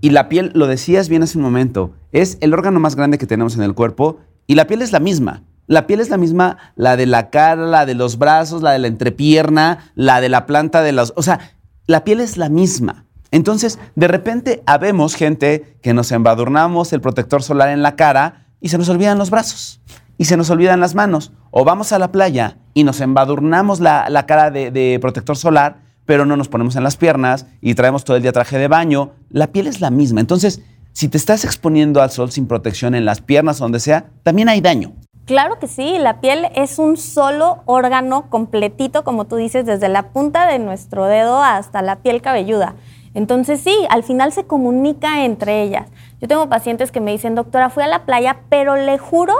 y 0.00 0.10
la 0.10 0.28
piel, 0.28 0.50
lo 0.54 0.66
decías 0.66 1.08
bien 1.08 1.22
hace 1.22 1.38
un 1.38 1.44
momento, 1.44 1.92
es 2.12 2.38
el 2.40 2.54
órgano 2.54 2.80
más 2.80 2.96
grande 2.96 3.18
que 3.18 3.26
tenemos 3.26 3.54
en 3.56 3.62
el 3.62 3.74
cuerpo 3.74 4.18
y 4.46 4.54
la 4.54 4.66
piel 4.66 4.82
es 4.82 4.92
la 4.92 5.00
misma. 5.00 5.44
La 5.66 5.86
piel 5.86 6.00
es 6.00 6.10
la 6.10 6.16
misma, 6.16 6.56
la 6.74 6.96
de 6.96 7.06
la 7.06 7.30
cara, 7.30 7.66
la 7.66 7.86
de 7.86 7.94
los 7.94 8.18
brazos, 8.18 8.60
la 8.60 8.72
de 8.72 8.80
la 8.80 8.88
entrepierna, 8.88 9.92
la 9.94 10.20
de 10.20 10.28
la 10.28 10.44
planta 10.44 10.82
de 10.82 10.90
los... 10.90 11.12
O 11.14 11.22
sea, 11.22 11.38
la 11.86 12.02
piel 12.02 12.20
es 12.20 12.36
la 12.36 12.48
misma. 12.48 13.06
Entonces, 13.30 13.78
de 13.94 14.08
repente, 14.08 14.64
habemos 14.66 15.14
gente 15.14 15.78
que 15.80 15.94
nos 15.94 16.10
embadurnamos 16.10 16.92
el 16.92 17.00
protector 17.00 17.44
solar 17.44 17.68
en 17.68 17.82
la 17.82 17.94
cara 17.94 18.48
y 18.60 18.70
se 18.70 18.78
nos 18.78 18.88
olvidan 18.88 19.18
los 19.18 19.30
brazos 19.30 19.80
y 20.18 20.24
se 20.24 20.36
nos 20.36 20.50
olvidan 20.50 20.80
las 20.80 20.96
manos. 20.96 21.32
O 21.52 21.64
vamos 21.64 21.92
a 21.92 21.98
la 22.00 22.10
playa 22.10 22.58
y 22.74 22.82
nos 22.82 23.00
embadurnamos 23.00 23.78
la, 23.78 24.24
cara 24.26 24.50
de, 24.50 24.70
de 24.70 24.98
protector 25.00 25.36
solar, 25.36 25.82
pero 26.10 26.26
no 26.26 26.36
nos 26.36 26.48
ponemos 26.48 26.74
en 26.74 26.82
las 26.82 26.96
piernas 26.96 27.46
y 27.60 27.76
traemos 27.76 28.02
todo 28.02 28.16
el 28.16 28.22
día 28.24 28.32
traje 28.32 28.58
de 28.58 28.66
baño. 28.66 29.12
La 29.28 29.52
piel 29.52 29.68
es 29.68 29.80
la 29.80 29.90
misma. 29.90 30.18
Entonces, 30.20 30.60
si 30.90 31.06
te 31.06 31.16
estás 31.16 31.44
exponiendo 31.44 32.02
al 32.02 32.10
sol 32.10 32.32
sin 32.32 32.48
protección 32.48 32.96
en 32.96 33.04
las 33.04 33.20
piernas 33.20 33.60
o 33.60 33.64
donde 33.64 33.78
sea, 33.78 34.06
también 34.24 34.48
hay 34.48 34.60
daño. 34.60 34.92
Claro 35.24 35.60
que 35.60 35.68
sí, 35.68 35.98
la 36.00 36.20
piel 36.20 36.48
es 36.56 36.80
un 36.80 36.96
solo 36.96 37.62
órgano 37.64 38.28
completito, 38.28 39.04
como 39.04 39.26
tú 39.26 39.36
dices, 39.36 39.66
desde 39.66 39.88
la 39.88 40.08
punta 40.08 40.48
de 40.48 40.58
nuestro 40.58 41.04
dedo 41.04 41.44
hasta 41.44 41.80
la 41.80 42.00
piel 42.00 42.22
cabelluda. 42.22 42.74
Entonces 43.14 43.60
sí, 43.60 43.76
al 43.88 44.02
final 44.02 44.32
se 44.32 44.48
comunica 44.48 45.24
entre 45.24 45.62
ellas. 45.62 45.86
Yo 46.20 46.26
tengo 46.26 46.48
pacientes 46.48 46.90
que 46.90 47.00
me 47.00 47.12
dicen, 47.12 47.36
doctora, 47.36 47.70
fui 47.70 47.84
a 47.84 47.86
la 47.86 48.04
playa, 48.04 48.38
pero 48.48 48.74
le 48.74 48.98
juro 48.98 49.36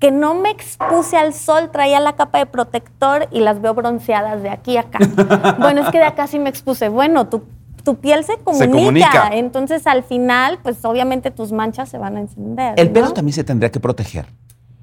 que 0.00 0.10
no 0.10 0.34
me 0.34 0.50
expuse 0.50 1.16
al 1.16 1.34
sol, 1.34 1.70
traía 1.70 2.00
la 2.00 2.16
capa 2.16 2.38
de 2.38 2.46
protector 2.46 3.28
y 3.30 3.40
las 3.40 3.60
veo 3.60 3.74
bronceadas 3.74 4.42
de 4.42 4.48
aquí 4.48 4.78
a 4.78 4.80
acá. 4.80 4.98
bueno, 5.60 5.82
es 5.82 5.90
que 5.90 5.98
de 5.98 6.04
acá 6.04 6.26
sí 6.26 6.38
me 6.38 6.48
expuse. 6.48 6.88
Bueno, 6.88 7.28
tu, 7.28 7.42
tu 7.84 7.96
piel 7.96 8.24
se 8.24 8.38
comunica, 8.38 9.28
Entonces 9.32 9.86
al 9.86 10.02
final, 10.02 10.58
pues 10.62 10.82
obviamente 10.86 11.30
tus 11.30 11.52
manchas 11.52 11.90
se 11.90 11.98
van 11.98 12.16
a 12.16 12.20
encender. 12.20 12.74
El 12.78 12.90
pelo 12.90 13.12
también 13.12 13.34
se 13.34 13.44
tendría 13.44 13.70
que 13.70 13.78
proteger 13.78 14.26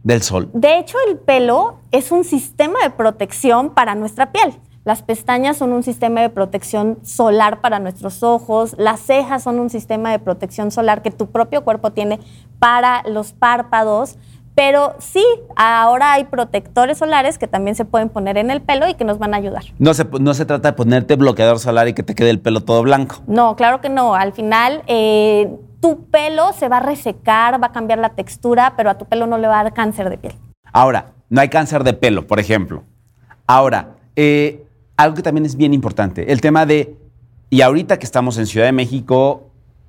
del 0.04 0.22
sol. 0.22 0.52
De 0.54 0.78
hecho, 0.78 0.98
el 1.10 1.18
pelo 1.18 1.80
es 1.92 2.12
un 2.12 2.24
sistema 2.24 2.80
de 2.84 2.92
protección 2.92 3.72
para 3.72 3.96
nuestra 3.96 4.32
piel. 4.32 4.54
Las 4.86 5.02
pestañas 5.02 5.58
son 5.58 5.74
un 5.74 5.84
sistema 5.84 6.22
de 6.22 6.30
protección 6.30 7.00
solar 7.04 7.60
para 7.60 7.80
nuestros 7.80 8.24
ojos, 8.24 8.74
las 8.78 9.02
cejas 9.02 9.44
son 9.44 9.60
un 9.60 9.70
sistema 9.70 10.12
de 10.12 10.20
protección 10.20 10.72
solar 10.72 11.02
que 11.02 11.12
tu 11.12 11.28
propio 11.28 11.66
cuerpo 11.66 11.92
tiene 11.92 12.22
para 12.60 13.04
los 13.04 13.34
párpados. 13.34 14.16
Pero 14.58 14.96
sí, 14.98 15.24
ahora 15.56 16.14
hay 16.14 16.24
protectores 16.24 16.98
solares 16.98 17.38
que 17.38 17.48
también 17.48 17.76
se 17.76 17.86
pueden 17.86 18.10
poner 18.10 18.40
en 18.40 18.50
el 18.50 18.60
pelo 18.60 18.88
y 18.88 18.96
que 18.96 19.04
nos 19.04 19.20
van 19.20 19.36
a 19.36 19.38
ayudar. 19.38 19.66
No 19.78 19.94
se, 19.94 20.04
no 20.20 20.34
se 20.34 20.48
trata 20.48 20.72
de 20.72 20.74
ponerte 20.76 21.16
bloqueador 21.16 21.60
solar 21.60 21.88
y 21.88 21.94
que 21.94 22.02
te 22.02 22.16
quede 22.16 22.32
el 22.32 22.40
pelo 22.40 22.62
todo 22.62 22.82
blanco. 22.82 23.18
No, 23.28 23.56
claro 23.56 23.82
que 23.82 23.90
no. 23.90 24.16
Al 24.16 24.34
final, 24.34 24.82
eh, 24.88 25.48
tu 25.80 26.06
pelo 26.06 26.54
se 26.54 26.70
va 26.70 26.78
a 26.78 26.80
resecar, 26.80 27.62
va 27.62 27.68
a 27.68 27.72
cambiar 27.72 28.00
la 28.00 28.16
textura, 28.16 28.74
pero 28.76 28.90
a 28.90 28.98
tu 28.98 29.06
pelo 29.06 29.28
no 29.28 29.38
le 29.38 29.48
va 29.48 29.60
a 29.60 29.64
dar 29.66 29.74
cáncer 29.76 30.10
de 30.10 30.18
piel. 30.18 30.34
Ahora, 30.74 31.12
no 31.30 31.40
hay 31.40 31.50
cáncer 31.50 31.84
de 31.84 31.94
pelo, 31.94 32.26
por 32.26 32.40
ejemplo. 32.40 32.84
Ahora, 33.46 33.98
eh, 34.16 34.66
algo 34.98 35.16
que 35.16 35.22
también 35.22 35.46
es 35.46 35.56
bien 35.56 35.76
importante, 35.76 36.32
el 36.32 36.42
tema 36.42 36.66
de, 36.66 36.98
y 37.52 37.62
ahorita 37.62 38.00
que 38.00 38.06
estamos 38.06 38.40
en 38.40 38.48
Ciudad 38.48 38.66
de 38.66 38.72
México, 38.72 39.47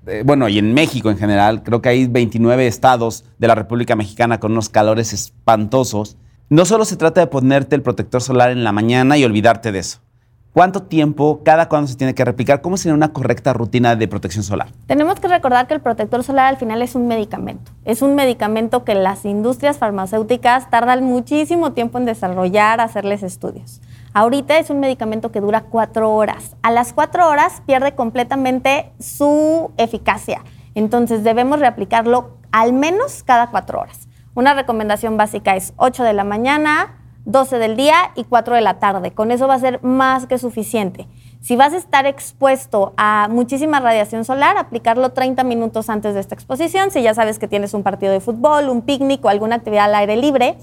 eh, 0.09 0.23
bueno, 0.25 0.49
y 0.49 0.59
en 0.59 0.75
México 0.75 1.11
en 1.11 1.19
general, 1.19 1.63
creo 1.63 1.83
que 1.83 1.89
hay 1.89 2.07
29 2.07 2.67
estados 2.67 3.25
de 3.39 3.49
la 3.49 3.55
República 3.55 3.97
Mexicana 3.97 4.41
con 4.41 4.53
unos 4.53 4.69
calores 4.69 5.13
espantosos. 5.13 6.17
No 6.49 6.65
solo 6.65 6.85
se 6.85 6.97
trata 6.97 7.21
de 7.21 7.27
ponerte 7.27 7.77
el 7.77 7.83
protector 7.83 8.23
solar 8.23 8.51
en 8.51 8.65
la 8.65 8.73
mañana 8.73 9.19
y 9.19 9.25
olvidarte 9.25 9.73
de 9.73 9.81
eso. 9.81 10.01
¿Cuánto 10.55 10.83
tiempo, 10.83 11.43
cada 11.45 11.69
cuándo 11.69 11.87
se 11.87 11.97
tiene 11.97 12.15
que 12.15 12.25
replicar? 12.25 12.63
¿Cómo 12.63 12.77
sería 12.77 12.95
una 12.95 13.13
correcta 13.13 13.53
rutina 13.53 13.95
de 13.95 14.09
protección 14.09 14.43
solar? 14.43 14.69
Tenemos 14.87 15.21
que 15.21 15.29
recordar 15.29 15.67
que 15.69 15.75
el 15.75 15.81
protector 15.81 16.25
solar 16.25 16.47
al 16.47 16.57
final 16.57 16.83
es 16.83 16.95
un 16.95 17.07
medicamento. 17.07 17.71
Es 17.85 18.03
un 18.03 18.15
medicamento 18.15 18.83
que 18.83 18.95
las 18.95 19.25
industrias 19.25 19.79
farmacéuticas 19.79 20.71
tardan 20.71 21.05
muchísimo 21.05 21.75
tiempo 21.75 21.99
en 21.99 22.07
desarrollar, 22.07 22.81
hacerles 22.81 23.23
estudios. 23.23 23.81
Ahorita 24.19 24.59
es 24.59 24.69
un 24.69 24.81
medicamento 24.81 25.31
que 25.31 25.41
dura 25.41 25.61
cuatro 25.71 26.13
horas. 26.13 26.57
A 26.63 26.73
las 26.73 26.93
cuatro 26.93 27.29
horas 27.29 27.63
pierde 27.67 27.95
completamente 27.95 28.91
su 28.99 29.71
eficacia. 29.77 30.43
Entonces 30.75 31.23
debemos 31.23 31.61
reaplicarlo 31.61 32.31
al 32.51 32.73
menos 32.73 33.23
cada 33.23 33.53
cuatro 33.53 33.79
horas. 33.79 34.09
Una 34.35 34.55
recomendación 34.55 35.17
básica 35.17 35.55
es 35.55 35.73
8 35.77 36.03
de 36.03 36.15
la 36.15 36.25
mañana, 36.25 36.97
12 37.27 37.59
del 37.59 37.77
día 37.77 38.11
y 38.17 38.25
4 38.25 38.57
de 38.57 38.61
la 38.61 38.81
tarde. 38.81 39.13
Con 39.13 39.31
eso 39.31 39.47
va 39.47 39.55
a 39.55 39.61
ser 39.61 39.81
más 39.85 40.27
que 40.27 40.39
suficiente. 40.39 41.07
Si 41.41 41.55
vas 41.55 41.73
a 41.73 41.77
estar 41.77 42.05
expuesto 42.05 42.95
a 42.97 43.29
muchísima 43.31 43.79
radiación 43.79 44.25
solar, 44.25 44.57
aplicarlo 44.59 45.11
30 45.11 45.45
minutos 45.45 45.89
antes 45.89 46.15
de 46.15 46.21
esta 46.21 46.35
exposición. 46.35 46.91
Si 46.91 47.03
ya 47.03 47.15
sabes 47.15 47.39
que 47.39 47.47
tienes 47.47 47.73
un 47.73 47.85
partido 47.85 48.11
de 48.11 48.19
fútbol, 48.19 48.69
un 48.69 48.83
picnic 48.83 49.25
o 49.25 49.29
alguna 49.29 49.55
actividad 49.55 49.85
al 49.85 49.95
aire 49.95 50.17
libre, 50.17 50.57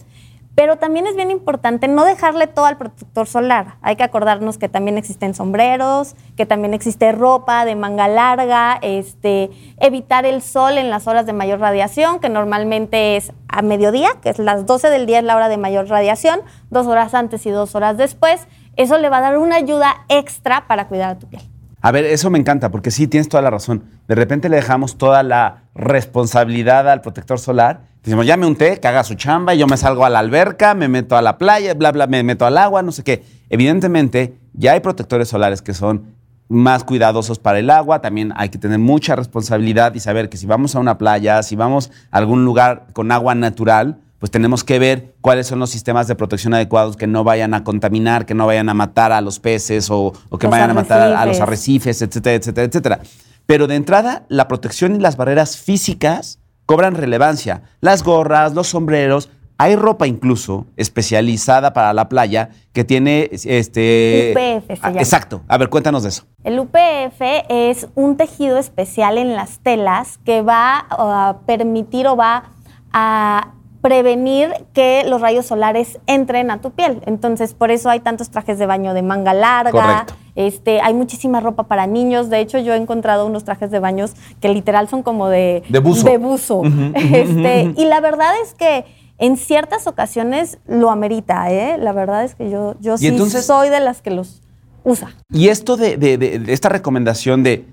pero 0.56 0.78
también 0.78 1.06
es 1.06 1.16
bien 1.16 1.32
importante 1.32 1.88
no 1.90 2.06
dejarle 2.06 2.48
todo 2.48 2.66
al 2.66 2.78
protector 2.78 3.28
solar. 3.28 3.76
Hay 3.82 3.98
que 3.98 4.04
acordarnos 4.04 4.58
que 4.58 4.70
también 4.70 4.98
existen 4.98 5.36
sombreros, 5.36 6.16
que 6.38 6.46
también 6.46 6.74
existe 6.74 7.12
ropa 7.12 7.66
de 7.66 7.76
manga 7.76 8.08
larga, 8.08 8.80
este, 8.82 9.52
evitar 9.80 10.26
el 10.26 10.42
sol 10.42 10.78
en 10.78 10.90
las 10.90 11.08
horas 11.08 11.26
de 11.26 11.34
mayor 11.34 11.60
radiación, 11.60 12.20
que 12.20 12.30
normalmente 12.30 13.18
es 13.18 13.34
a 13.50 13.62
mediodía, 13.62 14.12
que 14.22 14.30
es 14.30 14.40
las 14.40 14.66
12 14.66 14.90
del 14.90 15.06
día 15.06 15.20
es 15.20 15.26
la 15.26 15.36
hora 15.36 15.50
de 15.50 15.58
mayor 15.58 15.88
radiación, 15.88 16.42
dos 16.70 16.88
horas 16.88 17.14
antes 17.14 17.46
y 17.46 17.50
dos 17.50 17.76
horas 17.76 17.98
después. 17.98 18.48
Eso 18.78 18.98
le 18.98 19.10
va 19.10 19.18
a 19.18 19.22
dar 19.22 19.38
una 19.38 19.58
ayuda 19.58 20.06
extra 20.10 20.68
para 20.68 20.88
cuidar 20.88 21.12
a 21.12 21.20
tu 21.20 21.28
piel. 21.28 21.42
A 21.86 21.92
ver, 21.92 22.06
eso 22.06 22.32
me 22.32 22.40
encanta, 22.40 22.72
porque 22.72 22.90
sí, 22.90 23.06
tienes 23.06 23.30
toda 23.30 23.44
la 23.44 23.52
razón. 23.52 23.84
De 24.08 24.16
repente 24.16 24.50
le 24.50 24.56
dejamos 24.56 24.98
toda 24.98 25.22
la 25.22 25.66
responsabilidad 25.76 26.90
al 26.90 27.02
protector 27.02 27.38
solar. 27.38 27.82
Decimos, 28.04 28.26
ya 28.26 28.38
me 28.38 28.48
unté, 28.48 28.80
que 28.80 28.88
haga 28.88 29.04
su 29.04 29.14
chamba, 29.14 29.54
yo 29.54 29.68
me 29.68 29.78
salgo 29.78 30.04
a 30.04 30.10
la 30.10 30.18
alberca, 30.18 30.74
me 30.74 30.88
meto 30.88 31.16
a 31.16 31.22
la 31.22 31.38
playa, 31.38 31.76
bla, 31.76 31.92
bla, 31.92 32.08
me 32.08 32.24
meto 32.24 32.48
al 32.48 32.58
agua, 32.58 32.82
no 32.82 32.92
sé 32.92 33.04
qué. 33.04 33.24
Evidentemente, 33.52 34.36
ya 34.54 34.72
hay 34.72 34.80
protectores 34.80 35.28
solares 35.28 35.62
que 35.62 35.76
son 35.76 36.16
más 36.48 36.84
cuidadosos 36.84 37.38
para 37.38 37.60
el 37.60 37.70
agua, 37.70 38.02
también 38.02 38.34
hay 38.36 38.50
que 38.50 38.58
tener 38.58 38.80
mucha 38.80 39.16
responsabilidad 39.16 39.94
y 39.94 40.00
saber 40.00 40.28
que 40.28 40.38
si 40.38 40.48
vamos 40.48 40.76
a 40.76 40.80
una 40.80 40.98
playa, 40.98 41.44
si 41.44 41.56
vamos 41.56 41.92
a 42.10 42.18
algún 42.18 42.46
lugar 42.46 42.88
con 42.94 43.12
agua 43.12 43.36
natural, 43.36 44.00
pues 44.20 44.32
tenemos 44.32 44.64
que 44.64 44.80
ver 44.80 45.16
cuáles 45.22 45.48
son 45.48 45.60
los 45.60 45.70
sistemas 45.70 46.08
de 46.08 46.16
protección 46.16 46.54
adecuados 46.54 46.96
que 46.98 47.08
no 47.08 47.24
vayan 47.24 47.54
a 47.54 47.64
contaminar, 47.64 48.26
que 48.26 48.34
no 48.34 48.46
vayan 48.46 48.70
a 48.70 48.74
matar 48.74 49.12
a 49.12 49.22
los 49.22 49.40
peces 49.40 49.90
o, 49.92 50.14
que 50.40 50.48
vayan 50.48 50.72
a 50.72 50.74
matar 50.74 51.14
a 51.14 51.26
los 51.26 51.40
arrecifes, 51.40 52.02
etcétera, 52.02 52.36
etcétera, 52.36 52.66
etcétera. 52.68 53.00
Pero 53.46 53.68
de 53.68 53.76
entrada, 53.76 54.26
la 54.30 54.48
protección 54.48 54.96
y 54.96 55.00
las 55.00 55.18
barreras 55.18 55.58
físicas 55.58 56.40
cobran 56.66 56.96
relevancia. 56.96 57.62
Las 57.82 58.04
gorras, 58.04 58.54
los 58.54 58.68
sombreros, 58.68 59.30
hay 59.58 59.76
ropa 59.76 60.08
incluso 60.08 60.66
especializada 60.76 61.72
para 61.74 61.94
la 61.94 62.10
playa 62.10 62.50
que 62.74 62.84
tiene 62.84 63.30
este 63.32 64.34
UPF. 64.34 64.80
Ah, 64.82 64.92
exacto. 64.98 65.44
A 65.48 65.58
ver, 65.58 65.70
cuéntanos 65.70 66.04
de 66.04 66.10
eso. 66.10 66.26
El 66.44 66.60
UPF 66.60 67.22
es 67.50 67.88
un 67.96 68.18
tejido 68.18 68.58
especial 68.58 69.18
en 69.18 69.36
las 69.36 69.60
telas 69.60 70.20
que 70.26 70.42
va 70.42 70.86
a 70.90 71.38
permitir 71.46 72.08
o 72.08 72.18
va 72.18 72.52
a 72.92 73.55
prevenir 73.86 74.52
que 74.74 75.04
los 75.08 75.22
rayos 75.22 75.46
solares 75.46 76.00
entren 76.08 76.50
a 76.50 76.60
tu 76.60 76.72
piel. 76.72 77.04
Entonces, 77.06 77.54
por 77.54 77.70
eso 77.70 77.88
hay 77.88 78.00
tantos 78.00 78.32
trajes 78.32 78.58
de 78.58 78.66
baño 78.66 78.96
de 78.96 79.04
manga 79.04 79.36
larga. 79.36 80.08
Este, 80.34 80.82
hay 80.82 80.96
muchísima 80.96 81.40
ropa 81.40 81.66
para 81.66 81.86
niños. 81.86 82.32
De 82.32 82.40
hecho, 82.40 82.58
yo 82.58 82.74
he 82.74 82.78
encontrado 82.78 83.28
unos 83.28 83.44
trajes 83.44 83.70
de 83.70 83.78
baños 83.78 84.14
que 84.42 84.50
literal 84.50 84.90
son 84.90 85.04
como 85.04 85.30
de, 85.30 85.62
de 85.70 85.78
buzo. 85.78 86.10
De 86.10 86.18
buzo. 86.18 86.64
este, 86.96 87.76
y 87.78 87.86
la 87.86 88.02
verdad 88.02 88.34
es 88.44 88.56
que 88.56 88.86
en 89.20 89.38
ciertas 89.38 89.86
ocasiones 89.86 90.58
lo 90.66 90.90
amerita, 90.90 91.52
¿eh? 91.52 91.78
La 91.78 91.92
verdad 91.92 92.24
es 92.24 92.34
que 92.34 92.50
yo, 92.50 92.74
yo 92.80 92.98
sí 92.98 93.16
soy 93.30 93.70
de 93.70 93.82
las 93.82 94.02
que 94.02 94.10
los 94.10 94.42
usa. 94.84 95.16
Y 95.30 95.50
esto 95.50 95.78
de, 95.78 95.98
de 95.98 96.44
esta 96.48 96.70
recomendación 96.70 97.44
de 97.44 97.68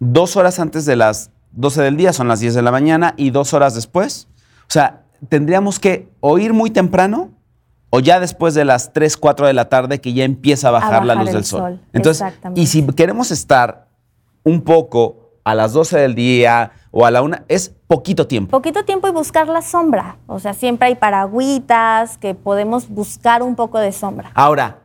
dos 0.00 0.38
horas 0.38 0.60
antes 0.60 0.86
de 0.86 0.96
las 0.96 1.30
12 1.52 1.82
del 1.82 1.98
día, 1.98 2.14
son 2.14 2.26
las 2.26 2.40
10 2.40 2.54
de 2.54 2.62
la 2.62 2.70
mañana, 2.70 3.12
y 3.18 3.28
dos 3.28 3.52
horas 3.52 3.74
después. 3.74 4.28
O 4.62 4.70
sea, 4.70 5.02
tendríamos 5.28 5.78
que 5.78 6.08
oír 6.20 6.52
muy 6.52 6.70
temprano 6.70 7.30
o 7.90 8.00
ya 8.00 8.20
después 8.20 8.54
de 8.54 8.64
las 8.64 8.92
3, 8.92 9.16
4 9.16 9.46
de 9.46 9.52
la 9.54 9.68
tarde 9.68 10.00
que 10.00 10.12
ya 10.12 10.24
empieza 10.24 10.68
a 10.68 10.70
bajar, 10.72 11.04
la 11.04 11.14
luz 11.14 11.32
del 11.32 11.44
sol. 11.44 11.80
Entonces, 11.92 12.26
y 12.54 12.66
si 12.66 12.86
queremos 12.88 13.30
estar 13.30 13.88
un 14.44 14.62
poco 14.62 15.30
a 15.44 15.54
las 15.54 15.72
12 15.72 15.98
del 15.98 16.14
día 16.14 16.72
o 16.90 17.06
a 17.06 17.10
la 17.10 17.22
una, 17.22 17.44
es 17.48 17.74
poquito 17.86 18.26
tiempo. 18.26 18.50
Poquito 18.50 18.84
tiempo 18.84 19.08
y 19.08 19.12
buscar 19.12 19.48
la 19.48 19.62
sombra. 19.62 20.18
O 20.26 20.38
sea, 20.38 20.52
siempre 20.52 20.88
hay 20.88 20.94
paragüitas 20.94 22.18
que 22.18 22.34
podemos 22.34 22.88
buscar 22.88 23.42
un 23.42 23.56
poco 23.56 23.78
de 23.78 23.92
sombra. 23.92 24.30
Ahora, 24.34 24.80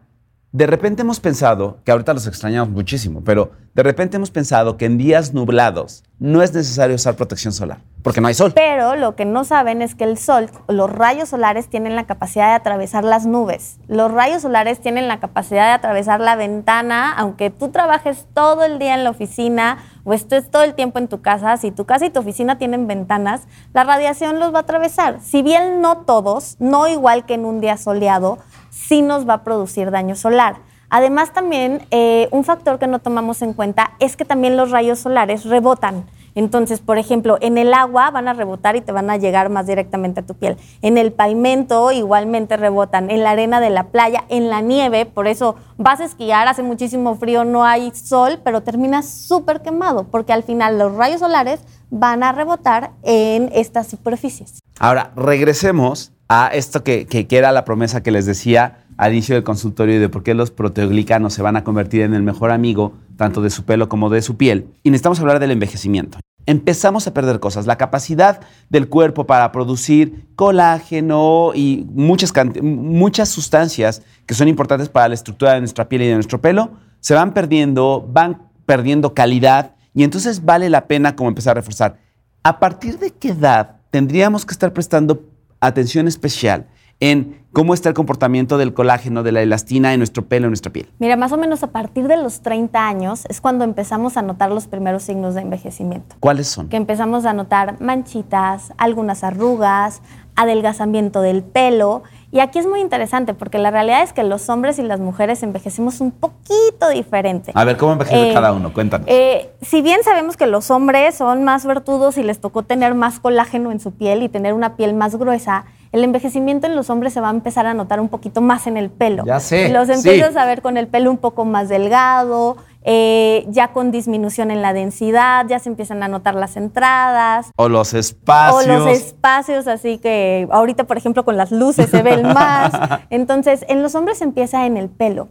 de 0.53 0.67
repente 0.67 1.01
hemos 1.01 1.19
pensado, 1.19 1.79
que 1.83 1.91
ahorita 1.91 2.13
los 2.13 2.27
extrañamos 2.27 2.69
muchísimo, 2.69 3.24
pero 3.25 3.53
de 3.74 3.81
repente 3.81 4.17
hemos 4.17 4.29
pensado 4.29 4.77
que 4.77 4.86
en 4.86 5.00
días 5.00 5.33
nublados 5.33 6.03
no 6.19 6.43
es 6.43 6.53
necesario 6.53 6.95
usar 6.95 7.15
protección 7.15 7.53
solar, 7.53 7.79
porque 8.03 8.22
no 8.22 8.27
hay 8.27 8.36
sol. 8.36 8.51
Pero 8.53 8.95
lo 8.95 9.15
que 9.15 9.25
no 9.25 9.45
saben 9.45 9.81
es 9.81 9.95
que 9.95 10.03
el 10.03 10.19
sol, 10.19 10.51
los 10.67 10.91
rayos 10.91 11.29
solares 11.29 11.69
tienen 11.69 11.95
la 11.95 12.05
capacidad 12.05 12.50
de 12.50 12.53
atravesar 12.53 13.03
las 13.03 13.25
nubes. 13.25 13.79
Los 13.88 14.12
rayos 14.12 14.43
solares 14.43 14.79
tienen 14.79 15.07
la 15.07 15.19
capacidad 15.19 15.69
de 15.69 15.74
atravesar 15.74 16.19
la 16.19 16.36
ventana, 16.36 17.12
aunque 17.13 17.50
tú 17.50 17.69
trabajes 17.69 18.27
todo 18.36 18.63
el 18.63 18.77
día 18.77 18.93
en 18.93 19.03
la 19.03 19.10
oficina 19.10 19.79
o 20.03 20.13
estés 20.13 20.50
todo 20.50 20.63
el 20.63 20.74
tiempo 20.74 21.00
en 21.00 21.07
tu 21.07 21.22
casa, 21.22 21.55
si 21.57 21.72
tu 21.72 21.86
casa 21.86 22.05
y 22.05 22.10
tu 22.10 22.19
oficina 22.19 22.57
tienen 22.57 22.88
ventanas, 22.88 23.41
la 23.74 23.83
radiación 23.83 24.39
los 24.39 24.53
va 24.53 24.60
a 24.60 24.62
atravesar. 24.62 25.19
Si 25.22 25.41
bien 25.41 25.81
no 25.81 25.98
todos, 25.98 26.57
no 26.60 26.88
igual 26.88 27.25
que 27.25 27.36
en 27.36 27.45
un 27.45 27.62
día 27.62 27.77
soleado, 27.77 28.38
sí 28.69 29.01
nos 29.01 29.27
va 29.27 29.36
a 29.36 29.43
producir 29.43 29.91
daño 29.91 30.15
solar. 30.15 30.57
Además 30.89 31.33
también 31.33 31.88
eh, 31.89 32.27
un 32.31 32.43
factor 32.43 32.77
que 32.77 32.86
no 32.86 33.00
tomamos 33.00 33.41
en 33.41 33.53
cuenta 33.53 33.93
es 34.00 34.15
que 34.15 34.25
también 34.25 34.57
los 34.57 34.69
rayos 34.69 35.00
solares 35.00 35.45
rebotan. 35.45 36.05
Entonces, 36.36 36.80
por 36.80 36.98
ejemplo, 36.98 37.38
en 37.42 37.58
el 37.58 37.74
agua 37.74 38.12
van 38.12 38.28
a 38.28 38.34
rebotar 38.34 38.75
y 38.75 38.82
te 38.82 38.92
van 38.92 39.10
a 39.10 39.18
llegar 39.18 39.50
más 39.50 39.68
directamente 39.68 40.22
a 40.22 40.25
tu 40.25 40.34
piel. 40.34 40.58
En 40.82 40.98
el 40.98 41.12
pavimento 41.12 41.92
igualmente 41.92 42.58
rebotan. 42.58 43.10
En 43.10 43.24
la 43.24 43.32
arena 43.32 43.60
de 43.60 43.70
la 43.70 43.86
playa, 43.86 44.24
en 44.30 44.50
la 44.50 44.62
nieve, 44.62 45.06
por 45.06 45.28
eso 45.28 45.56
vas 45.78 46.00
a 46.00 46.06
esquiar, 46.06 46.48
hace 46.48 46.63
muchísimo 46.63 47.16
frío, 47.16 47.44
no 47.44 47.63
hay 47.63 47.92
sol, 47.92 48.40
pero 48.44 48.62
terminas 48.62 49.08
súper 49.08 49.62
quemado, 49.62 50.06
porque 50.06 50.34
al 50.34 50.44
final 50.44 50.78
los 50.78 50.96
rayos 50.96 51.20
solares 51.20 51.62
van 51.90 52.24
a 52.24 52.32
rebotar 52.32 52.92
en 53.04 53.52
estas 53.54 53.88
superficies. 53.88 54.60
Ahora, 54.80 55.12
regresemos 55.16 56.12
a 56.28 56.48
esto 56.48 56.84
que, 56.84 57.06
que, 57.06 57.28
era 57.30 57.52
la 57.52 57.66
promesa 57.66 58.02
que 58.02 58.12
les 58.12 58.25
decía 58.25 58.83
al 58.97 59.13
inicio 59.13 59.35
del 59.35 59.43
consultorio 59.43 60.00
de 60.00 60.09
por 60.09 60.23
qué 60.23 60.33
los 60.33 60.51
proteoglicanos 60.51 61.33
se 61.33 61.41
van 61.41 61.55
a 61.55 61.63
convertir 61.63 62.01
en 62.01 62.13
el 62.13 62.23
mejor 62.23 62.51
amigo 62.51 62.93
tanto 63.17 63.41
de 63.41 63.50
su 63.50 63.63
pelo 63.63 63.89
como 63.89 64.09
de 64.09 64.21
su 64.21 64.38
piel. 64.38 64.67
Y 64.83 64.89
necesitamos 64.89 65.19
hablar 65.19 65.39
del 65.39 65.51
envejecimiento. 65.51 66.19
Empezamos 66.45 67.07
a 67.07 67.13
perder 67.13 67.39
cosas. 67.39 67.67
La 67.67 67.77
capacidad 67.77 68.41
del 68.69 68.89
cuerpo 68.89 69.25
para 69.25 69.51
producir 69.51 70.27
colágeno 70.35 71.51
y 71.55 71.88
muchas, 71.93 72.33
muchas 72.62 73.29
sustancias 73.29 74.01
que 74.25 74.33
son 74.33 74.47
importantes 74.47 74.89
para 74.89 75.07
la 75.07 75.13
estructura 75.13 75.53
de 75.53 75.59
nuestra 75.59 75.88
piel 75.88 76.01
y 76.01 76.07
de 76.07 76.15
nuestro 76.15 76.41
pelo 76.41 76.71
se 77.00 77.13
van 77.13 77.33
perdiendo, 77.33 78.05
van 78.12 78.50
perdiendo 78.65 79.13
calidad 79.13 79.75
y 79.93 80.03
entonces 80.03 80.43
vale 80.43 80.69
la 80.69 80.88
pena 80.88 81.15
como 81.15 81.29
empezar 81.29 81.51
a 81.51 81.62
reforzar. 81.62 81.97
¿A 82.43 82.59
partir 82.59 83.00
de 83.00 83.12
qué 83.12 83.29
edad 83.29 83.77
tendríamos 83.89 84.45
que 84.45 84.51
estar 84.51 84.73
prestando 84.73 85.23
atención 85.62 86.07
especial 86.07 86.67
en 87.03 87.43
cómo 87.51 87.74
está 87.74 87.89
el 87.89 87.95
comportamiento 87.95 88.57
del 88.57 88.74
colágeno, 88.74 89.24
de 89.24 89.33
la 89.33 89.41
elastina 89.41 89.91
en 89.91 90.00
nuestro 90.00 90.25
pelo, 90.25 90.45
en 90.45 90.51
nuestra 90.51 90.72
piel? 90.72 90.88
Mira, 91.00 91.17
más 91.17 91.33
o 91.33 91.38
menos 91.38 91.62
a 91.62 91.67
partir 91.67 92.07
de 92.07 92.15
los 92.15 92.39
30 92.39 92.88
años 92.88 93.25
es 93.27 93.41
cuando 93.41 93.65
empezamos 93.65 94.15
a 94.15 94.22
notar 94.22 94.51
los 94.51 94.67
primeros 94.67 95.03
signos 95.03 95.36
de 95.36 95.41
envejecimiento. 95.41 96.15
¿Cuáles 96.22 96.48
son? 96.48 96.69
Que 96.69 96.77
empezamos 96.77 97.25
a 97.25 97.33
notar 97.33 97.81
manchitas, 97.81 98.72
algunas 98.77 99.25
arrugas, 99.25 100.01
adelgazamiento 100.38 101.22
del 101.22 101.43
pelo 101.43 102.03
y 102.34 102.40
aquí 102.40 102.58
es 102.58 102.66
muy 102.66 102.80
interesante 102.82 103.36
porque 103.36 103.60
la 103.60 103.70
realidad 103.70 104.02
es 104.02 104.12
que 104.12 104.24
los 104.24 104.50
hombres 104.50 104.80
y 104.80 104.82
las 104.82 105.00
mujeres 105.00 105.44
envejecemos 105.44 106.02
un 106.02 106.10
poquito 106.10 106.90
diferente. 106.92 107.52
A 107.54 107.63
ver, 107.63 107.78
¿cómo 107.78 107.94
envejece 107.94 108.32
eh, 108.32 108.34
cada 108.34 108.54
uno? 108.54 108.74
Cuéntanos. 108.74 109.06
Eh, 109.08 109.52
si 109.62 109.84
bien 109.84 110.04
sabemos 110.04 110.36
que 110.36 110.48
los 110.48 110.72
hombres 110.72 111.13
son 111.13 111.44
más 111.44 111.63
vertudos 111.63 112.18
y 112.18 112.24
les 112.24 112.42
tocó 112.42 112.63
tener 112.63 112.96
más 112.96 113.20
colágeno 113.20 113.72
en 113.72 113.80
su 113.80 113.92
piel 113.92 114.24
y 114.24 114.30
tener 114.30 114.56
una 114.56 114.75
piel 114.75 114.96
más 114.96 115.16
gruesa, 115.16 115.66
el 115.92 116.04
envejecimiento 116.04 116.66
en 116.66 116.75
los 116.75 116.90
hombres 116.90 117.13
se 117.13 117.22
va 117.22 117.28
a 117.28 117.32
empezar 117.32 117.68
a 117.68 117.75
notar 117.75 118.00
un 118.00 118.10
poquito 118.10 118.42
más 118.42 118.66
en 118.66 118.78
el 118.78 118.90
pelo. 118.90 119.24
Ya 119.28 119.40
sé. 119.40 119.70
Los 119.70 119.88
empiezas 119.90 120.36
a 120.36 120.44
ver 120.48 120.63
con 120.63 120.75
el 120.78 120.88
pelo 120.88 121.12
un 121.12 121.18
poco 121.18 121.46
más 121.46 121.70
delgado, 121.70 122.58
eh, 122.86 123.46
ya 123.48 123.70
con 123.72 123.92
disminución 123.92 124.52
en 124.52 124.62
la 124.62 124.74
densidad, 124.74 125.46
ya 125.48 125.60
se 125.60 125.70
empiezan 125.70 126.04
a 126.04 126.08
notar 126.08 126.36
las 126.36 126.58
entradas. 126.58 127.52
O 127.56 127.70
los 127.70 127.94
espacios. 127.94 128.66
O 128.66 128.68
los 128.68 128.88
espacios, 128.88 129.68
así 129.68 130.00
que 130.00 130.48
ahorita, 130.52 130.84
por 130.84 130.98
ejemplo, 130.98 131.24
con 131.24 131.38
las 131.38 131.52
luces 131.52 131.90
se 131.90 132.02
ven 132.02 132.24
más. 132.24 132.74
Entonces, 133.10 133.66
en 133.68 133.82
los 133.82 133.96
hombres 133.96 134.22
empieza 134.22 134.66
en 134.66 134.78
el 134.78 134.90
pelo 134.90 135.30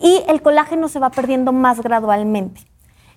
y 0.00 0.22
el 0.28 0.42
colágeno 0.42 0.88
se 0.88 0.98
va 0.98 1.10
perdiendo 1.10 1.52
más 1.52 1.80
gradualmente. 1.80 2.62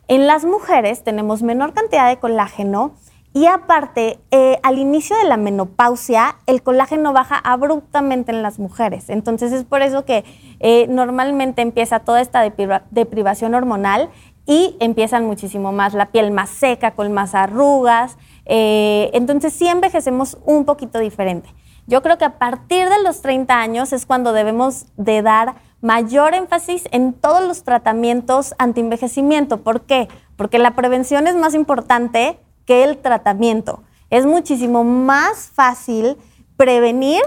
En 0.08 0.28
las 0.28 0.46
mujeres 0.46 1.04
tenemos 1.04 1.42
menor 1.42 1.74
cantidad 1.74 2.08
de 2.08 2.18
colágeno 2.18 2.94
y 3.36 3.48
aparte, 3.48 4.18
eh, 4.32 4.60
al 4.64 4.80
inicio 4.80 5.18
de 5.18 5.26
la 5.26 5.36
menopausia, 5.36 6.38
el 6.46 6.64
colágeno 6.64 7.12
baja 7.12 7.36
abruptamente 7.36 8.32
en 8.32 8.42
las 8.42 8.60
mujeres. 8.60 9.10
Entonces 9.10 9.52
es 9.52 9.66
por 9.66 9.82
eso 9.82 10.06
que 10.06 10.24
eh, 10.62 10.88
normalmente 10.88 11.62
empieza 11.62 12.00
toda 12.00 12.22
esta 12.22 12.50
deprivación 12.92 13.54
hormonal 13.54 14.10
y 14.46 14.78
empiezan 14.80 15.26
muchísimo 15.26 15.74
más 15.74 15.94
la 15.94 16.14
piel 16.14 16.32
más 16.32 16.50
seca, 16.50 16.92
con 16.92 17.12
más 17.12 17.36
arrugas. 17.36 18.16
Eh, 18.46 19.10
entonces 19.12 19.52
sí 19.52 19.68
envejecemos 19.68 20.38
un 20.46 20.64
poquito 20.64 21.00
diferente. 21.00 21.50
Yo 21.88 22.02
creo 22.02 22.18
que 22.18 22.24
a 22.24 22.40
partir 22.40 22.88
de 22.88 23.04
los 23.04 23.22
30 23.22 23.60
años 23.60 23.92
es 23.92 24.06
cuando 24.06 24.32
debemos 24.32 24.86
de 24.96 25.22
dar 25.22 25.56
mayor 25.82 26.36
énfasis 26.36 26.88
en 26.92 27.12
todos 27.12 27.44
los 27.44 27.66
tratamientos 27.66 28.56
anti-envejecimiento. 28.60 29.62
¿Por 29.62 29.82
qué? 29.82 30.08
Porque 30.38 30.58
la 30.58 30.74
prevención 30.74 31.28
es 31.28 31.36
más 31.36 31.54
importante 31.54 32.40
que 32.66 32.84
el 32.84 32.98
tratamiento. 32.98 33.84
Es 34.10 34.26
muchísimo 34.26 34.84
más 34.84 35.50
fácil 35.54 36.18
prevenir 36.58 37.22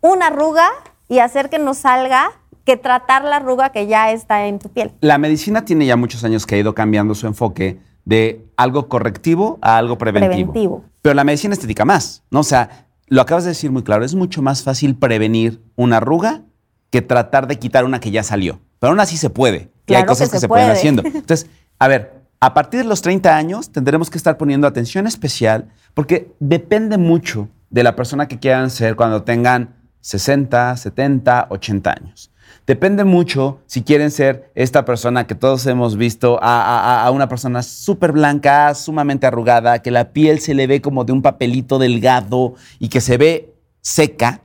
una 0.00 0.28
arruga 0.28 0.68
y 1.08 1.20
hacer 1.20 1.48
que 1.50 1.58
no 1.58 1.74
salga 1.74 2.30
que 2.64 2.76
tratar 2.76 3.24
la 3.24 3.36
arruga 3.36 3.70
que 3.70 3.86
ya 3.86 4.12
está 4.12 4.46
en 4.46 4.58
tu 4.58 4.68
piel. 4.68 4.92
La 5.00 5.18
medicina 5.18 5.64
tiene 5.64 5.86
ya 5.86 5.96
muchos 5.96 6.22
años 6.24 6.44
que 6.44 6.54
ha 6.54 6.58
ido 6.58 6.74
cambiando 6.74 7.14
su 7.14 7.26
enfoque 7.26 7.80
de 8.04 8.46
algo 8.56 8.88
correctivo 8.88 9.58
a 9.62 9.78
algo 9.78 9.98
preventivo. 9.98 10.52
preventivo. 10.52 10.84
Pero 11.02 11.14
la 11.14 11.24
medicina 11.24 11.54
estética 11.54 11.84
más, 11.84 12.24
¿no? 12.30 12.40
O 12.40 12.44
sea, 12.44 12.88
lo 13.06 13.22
acabas 13.22 13.44
de 13.44 13.50
decir 13.50 13.70
muy 13.70 13.82
claro, 13.82 14.04
es 14.04 14.14
mucho 14.14 14.42
más 14.42 14.62
fácil 14.62 14.96
prevenir 14.96 15.62
una 15.76 15.96
arruga 15.96 16.42
que 16.90 17.02
tratar 17.02 17.46
de 17.46 17.58
quitar 17.58 17.84
una 17.84 18.00
que 18.00 18.10
ya 18.10 18.22
salió. 18.22 18.60
Pero 18.78 18.90
aún 18.90 19.00
así 19.00 19.16
se 19.16 19.30
puede. 19.30 19.70
y 19.86 19.94
hay 19.94 20.04
cosas 20.04 20.30
que, 20.30 20.38
se, 20.38 20.48
pueden 20.48 20.70
haciendo. 20.70 21.02
Entonces, 21.04 21.48
a 21.78 21.88
ver, 21.88 22.17
a 22.40 22.54
partir 22.54 22.80
de 22.80 22.86
los 22.86 23.02
30 23.02 23.36
años 23.36 23.70
tendremos 23.70 24.10
que 24.10 24.18
estar 24.18 24.36
poniendo 24.36 24.66
atención 24.66 25.06
especial 25.06 25.68
porque 25.94 26.34
depende 26.38 26.98
mucho 26.98 27.48
de 27.70 27.82
la 27.82 27.96
persona 27.96 28.28
que 28.28 28.38
quieran 28.38 28.70
ser 28.70 28.96
cuando 28.96 29.24
tengan 29.24 29.76
60, 30.00 30.76
70, 30.76 31.48
80 31.50 31.90
años. 31.90 32.30
Depende 32.66 33.04
mucho 33.04 33.60
si 33.66 33.82
quieren 33.82 34.10
ser 34.10 34.52
esta 34.54 34.84
persona 34.84 35.26
que 35.26 35.34
todos 35.34 35.66
hemos 35.66 35.96
visto, 35.96 36.38
a, 36.40 37.10
una 37.12 37.28
persona 37.28 37.62
súper 37.62 38.12
blanca, 38.12 38.74
sumamente 38.74 39.26
arrugada, 39.26 39.80
que 39.80 39.90
la 39.90 40.12
piel 40.12 40.40
se 40.40 40.54
le 40.54 40.66
ve 40.66 40.80
como 40.80 41.04
de 41.04 41.12
un 41.12 41.22
papelito 41.22 41.78
delgado 41.78 42.54
y 42.78 42.88
que 42.88 43.00
se 43.00 43.16
ve 43.16 43.54
seca, 43.80 44.42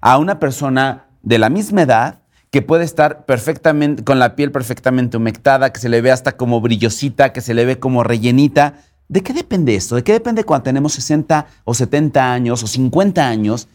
a 0.00 0.18
una 0.18 0.38
persona 0.38 1.06
de 1.22 1.38
la 1.38 1.48
misma 1.48 1.82
edad 1.82 2.20
que 2.54 2.62
puede 2.62 2.84
estar 2.84 3.26
perfectamente, 3.26 4.04
con 4.04 4.20
la 4.20 4.36
piel 4.36 4.52
perfectamente 4.52 5.16
humectada, 5.16 5.72
que 5.72 5.80
se 5.80 5.88
le 5.88 6.00
ve 6.00 6.12
hasta 6.12 6.36
como 6.36 6.60
brillosita, 6.60 7.32
que 7.32 7.40
se 7.40 7.52
le 7.52 7.64
ve 7.64 7.80
como 7.80 8.04
rellenita. 8.04 8.74
¿De 9.08 9.24
qué 9.24 9.32
depende 9.32 9.74
esto? 9.74 9.96
¿De 9.96 10.04
qué 10.04 10.12
depende 10.12 10.44
cuando 10.44 10.62
tenemos 10.62 10.92
60 10.92 11.48
o 11.64 11.74
70 11.74 12.32
años 12.32 12.62
o 12.62 12.68
50 12.68 13.26
años? 13.26 13.66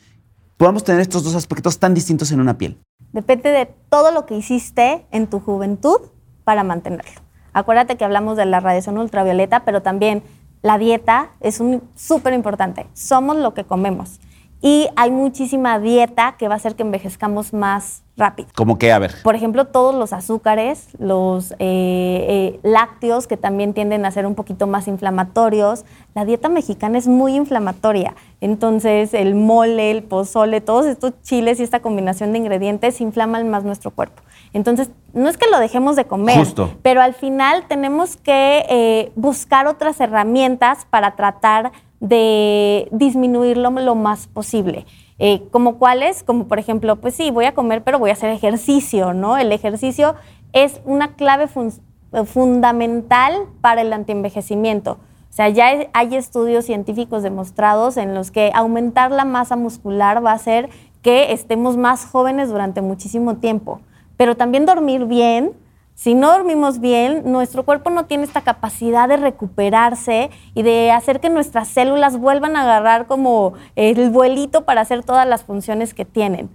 Podamos 0.56 0.86
tener 0.86 1.02
estos 1.02 1.26
dos 1.26 1.36
aspectos 1.36 1.78
tan 1.78 1.94
distintos 1.94 2.32
en 2.32 2.40
una 2.40 2.58
piel. 2.58 2.78
Depende 3.12 3.50
de 3.50 3.66
todo 3.90 4.14
lo 4.14 4.26
que 4.26 4.38
hiciste 4.38 5.06
en 5.12 5.28
tu 5.28 5.42
juventud 5.42 5.98
para 6.46 6.64
mantenerlo. 6.64 7.20
Acuérdate 7.52 7.98
que 7.98 8.06
hablamos 8.06 8.38
de 8.38 8.46
la 8.46 8.62
radiación 8.62 8.98
ultravioleta, 8.98 9.66
pero 9.66 9.82
también 9.82 10.24
la 10.62 10.78
dieta 10.78 11.32
es 11.42 11.62
súper 11.96 12.34
importante. 12.34 12.88
Somos 12.94 13.36
lo 13.36 13.54
que 13.54 13.66
comemos. 13.66 14.22
Y 14.62 14.90
hay 14.98 15.10
muchísima 15.10 15.80
dieta 15.80 16.36
que 16.38 16.50
va 16.50 16.56
a 16.56 16.58
hacer 16.58 16.76
que 16.76 16.84
envejezcamos 16.84 17.54
más 17.54 18.04
rápido. 18.18 18.50
¿Cómo 18.56 18.78
que? 18.78 18.92
A 18.92 19.00
ver. 19.00 19.16
Por 19.24 19.36
ejemplo, 19.36 19.66
todos 19.66 19.96
los 19.96 20.12
azúcares, 20.12 20.90
los 21.00 21.54
eh, 21.54 21.56
eh, 21.60 22.60
lácteos 22.64 23.26
que 23.26 23.38
también 23.38 23.74
tienden 23.74 24.06
a 24.06 24.12
ser 24.12 24.26
un 24.26 24.36
poquito 24.36 24.68
más 24.68 24.90
inflamatorios. 24.90 25.86
La 26.14 26.26
dieta 26.26 26.50
mexicana 26.50 26.98
es 26.98 27.08
muy 27.08 27.36
inflamatoria. 27.36 28.16
Entonces, 28.42 29.14
el 29.14 29.34
mole, 29.34 29.92
el 29.92 30.04
pozole, 30.04 30.60
todos 30.60 30.86
estos 30.86 31.14
chiles 31.22 31.62
y 31.62 31.64
esta 31.64 31.80
combinación 31.80 32.34
de 32.34 32.40
ingredientes 32.40 33.00
inflaman 33.00 33.50
más 33.50 33.64
nuestro 33.64 33.92
cuerpo. 33.92 34.22
Entonces, 34.52 34.90
no 35.14 35.30
es 35.30 35.38
que 35.38 35.50
lo 35.50 35.60
dejemos 35.60 35.96
de 35.96 36.06
comer, 36.06 36.46
pero 36.82 37.02
al 37.02 37.14
final 37.14 37.66
tenemos 37.68 38.18
que 38.18 38.66
eh, 38.70 39.12
buscar 39.16 39.68
otras 39.68 40.00
herramientas 40.02 40.86
para 40.90 41.16
tratar 41.16 41.72
de 42.00 42.88
disminuirlo 42.92 43.70
lo 43.72 43.96
más 43.96 44.28
posible. 44.28 44.86
Eh, 45.18 45.44
como 45.52 45.78
cuáles, 45.78 46.24
como 46.24 46.48
por 46.48 46.60
ejemplo, 46.60 46.96
pues 46.96 47.14
sí, 47.14 47.30
voy 47.32 47.46
a 47.46 47.54
comer, 47.54 47.84
pero 47.84 48.00
voy 48.00 48.10
a 48.10 48.14
hacer 48.14 48.30
ejercicio, 48.30 49.14
¿no? 49.14 49.38
El 49.38 49.52
ejercicio 49.52 50.16
es 50.54 50.82
una 50.86 51.16
clave 51.16 51.48
fundamental 52.26 53.34
para 53.62 53.82
el 53.82 53.92
antienvejecimiento. 53.92 54.94
O 55.30 55.34
sea, 55.34 55.50
ya 55.50 55.68
hay 55.94 56.16
estudios 56.16 56.66
científicos 56.66 57.22
demostrados 57.22 57.98
en 57.98 58.16
los 58.16 58.32
que 58.32 58.52
aumentar 58.56 59.12
la 59.12 59.26
masa 59.26 59.56
muscular 59.56 60.26
va 60.26 60.32
a 60.32 60.36
hacer 60.36 60.70
que 61.02 61.34
estemos 61.34 61.78
más 61.78 62.06
jóvenes 62.06 62.50
durante 62.50 62.82
muchísimo 62.82 63.38
tiempo. 63.38 63.82
Pero 64.18 64.36
también 64.36 64.66
dormir 64.66 65.06
bien, 65.06 65.54
si 66.00 66.16
no 66.16 66.32
dormimos 66.32 66.80
bien, 66.80 67.24
nuestro 67.26 67.64
cuerpo 67.64 67.90
no 67.90 68.06
tiene 68.06 68.24
esta 68.24 68.40
capacidad 68.40 69.10
de 69.10 69.18
recuperarse 69.18 70.30
y 70.56 70.62
de 70.62 70.92
hacer 70.92 71.20
que 71.20 71.30
nuestras 71.30 71.68
células 71.68 72.18
vuelvan 72.18 72.56
a 72.56 72.62
agarrar 72.62 73.06
como 73.06 73.52
el 73.76 74.10
vuelito 74.10 74.64
para 74.64 74.80
hacer 74.80 75.04
todas 75.04 75.28
las 75.28 75.44
funciones 75.44 75.94
que 75.94 76.06
tienen. 76.06 76.50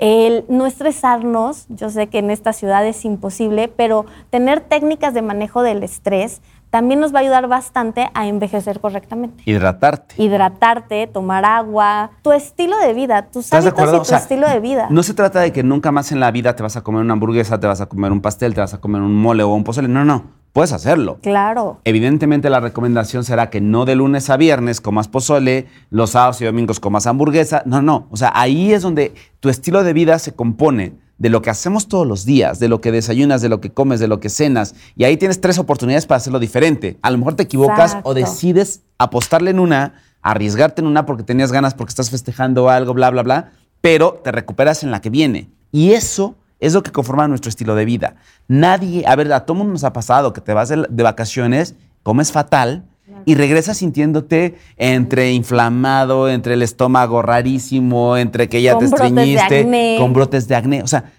El 0.00 0.44
no 0.48 0.66
estresarnos, 0.66 1.66
yo 1.68 1.90
sé 1.90 2.08
que 2.08 2.18
en 2.18 2.32
esta 2.32 2.52
ciudad 2.52 2.84
es 2.84 3.04
imposible, 3.04 3.68
pero 3.68 4.04
tener 4.30 4.62
técnicas 4.62 5.14
de 5.14 5.22
manejo 5.22 5.62
del 5.62 5.84
estrés 5.84 6.42
también 6.70 7.00
nos 7.00 7.14
va 7.14 7.18
a 7.18 7.22
ayudar 7.22 7.48
bastante 7.48 8.10
a 8.14 8.26
envejecer 8.26 8.80
correctamente. 8.80 9.42
Hidratarte. 9.46 10.14
Hidratarte, 10.22 11.06
tomar 11.06 11.44
agua, 11.44 12.10
tu 12.22 12.32
estilo 12.32 12.76
de 12.78 12.92
vida, 12.94 13.22
tus 13.22 13.52
hábitos 13.52 14.06
y 14.06 14.10
tu 14.10 14.14
estilo 14.14 14.48
de 14.48 14.60
vida. 14.60 14.86
No 14.90 15.02
se 15.02 15.14
trata 15.14 15.40
de 15.40 15.52
que 15.52 15.62
nunca 15.62 15.92
más 15.92 16.12
en 16.12 16.20
la 16.20 16.30
vida 16.30 16.54
te 16.56 16.62
vas 16.62 16.76
a 16.76 16.82
comer 16.82 17.02
una 17.02 17.14
hamburguesa, 17.14 17.58
te 17.58 17.66
vas 17.66 17.80
a 17.80 17.86
comer 17.86 18.12
un 18.12 18.20
pastel, 18.20 18.54
te 18.54 18.60
vas 18.60 18.74
a 18.74 18.80
comer 18.80 19.00
un 19.02 19.14
mole 19.14 19.42
o 19.42 19.48
un 19.48 19.64
pozole. 19.64 19.88
No, 19.88 20.04
no. 20.04 20.24
puedes 20.52 20.72
hacerlo. 20.72 21.18
Claro. 21.22 21.80
Evidentemente 21.84 22.50
la 22.50 22.60
recomendación 22.60 23.24
será 23.24 23.48
que 23.48 23.60
no 23.60 23.84
de 23.84 23.94
lunes 23.94 24.28
a 24.28 24.36
viernes 24.36 24.80
comas 24.80 25.08
pozole, 25.08 25.66
los 25.90 26.10
sábados 26.10 26.40
y 26.40 26.44
domingos 26.44 26.80
comas 26.80 27.06
hamburguesa. 27.06 27.62
No, 27.64 27.80
no. 27.80 28.08
O 28.10 28.16
sea, 28.16 28.32
ahí 28.34 28.72
es 28.72 28.82
donde 28.82 29.14
tu 29.40 29.48
estilo 29.48 29.84
de 29.84 29.92
vida 29.92 30.18
se 30.18 30.34
compone 30.34 31.07
de 31.18 31.28
lo 31.28 31.42
que 31.42 31.50
hacemos 31.50 31.88
todos 31.88 32.06
los 32.06 32.24
días, 32.24 32.60
de 32.60 32.68
lo 32.68 32.80
que 32.80 32.92
desayunas, 32.92 33.42
de 33.42 33.48
lo 33.48 33.60
que 33.60 33.70
comes, 33.70 34.00
de 34.00 34.08
lo 34.08 34.20
que 34.20 34.28
cenas. 34.28 34.74
Y 34.96 35.04
ahí 35.04 35.16
tienes 35.16 35.40
tres 35.40 35.58
oportunidades 35.58 36.06
para 36.06 36.16
hacerlo 36.16 36.38
diferente. 36.38 36.98
A 37.02 37.10
lo 37.10 37.18
mejor 37.18 37.34
te 37.34 37.42
equivocas 37.42 37.98
o 38.04 38.14
decides 38.14 38.82
apostarle 38.98 39.50
en 39.50 39.58
una, 39.58 39.94
arriesgarte 40.22 40.80
en 40.80 40.86
una 40.86 41.06
porque 41.06 41.24
tenías 41.24 41.52
ganas, 41.52 41.74
porque 41.74 41.90
estás 41.90 42.10
festejando 42.10 42.70
algo, 42.70 42.94
bla, 42.94 43.10
bla, 43.10 43.22
bla, 43.22 43.52
pero 43.80 44.20
te 44.24 44.32
recuperas 44.32 44.82
en 44.82 44.90
la 44.90 45.00
que 45.00 45.10
viene. 45.10 45.50
Y 45.72 45.92
eso 45.92 46.36
es 46.60 46.74
lo 46.74 46.82
que 46.82 46.92
conforma 46.92 47.28
nuestro 47.28 47.48
estilo 47.48 47.74
de 47.74 47.84
vida. 47.84 48.16
Nadie, 48.46 49.04
a 49.06 49.14
ver, 49.16 49.32
a 49.32 49.44
todo 49.44 49.56
mundo 49.56 49.72
nos 49.72 49.84
ha 49.84 49.92
pasado 49.92 50.32
que 50.32 50.40
te 50.40 50.52
vas 50.52 50.68
de, 50.68 51.02
vacaciones, 51.02 51.74
comes 52.02 52.32
fatal, 52.32 52.84
y 53.24 53.34
regresas 53.34 53.78
sintiéndote 53.78 54.56
entre 54.76 55.32
inflamado, 55.32 56.28
entre 56.28 56.54
el 56.54 56.62
estómago 56.62 57.22
rarísimo, 57.22 58.16
entre 58.16 58.48
que 58.48 58.62
ya 58.62 58.78
te 58.78 58.86
estreñiste, 58.86 59.96
con 59.98 60.12
brotes 60.12 60.48
de 60.48 60.56
acné. 60.56 60.82
O 60.82 60.86
sea, 60.86 61.12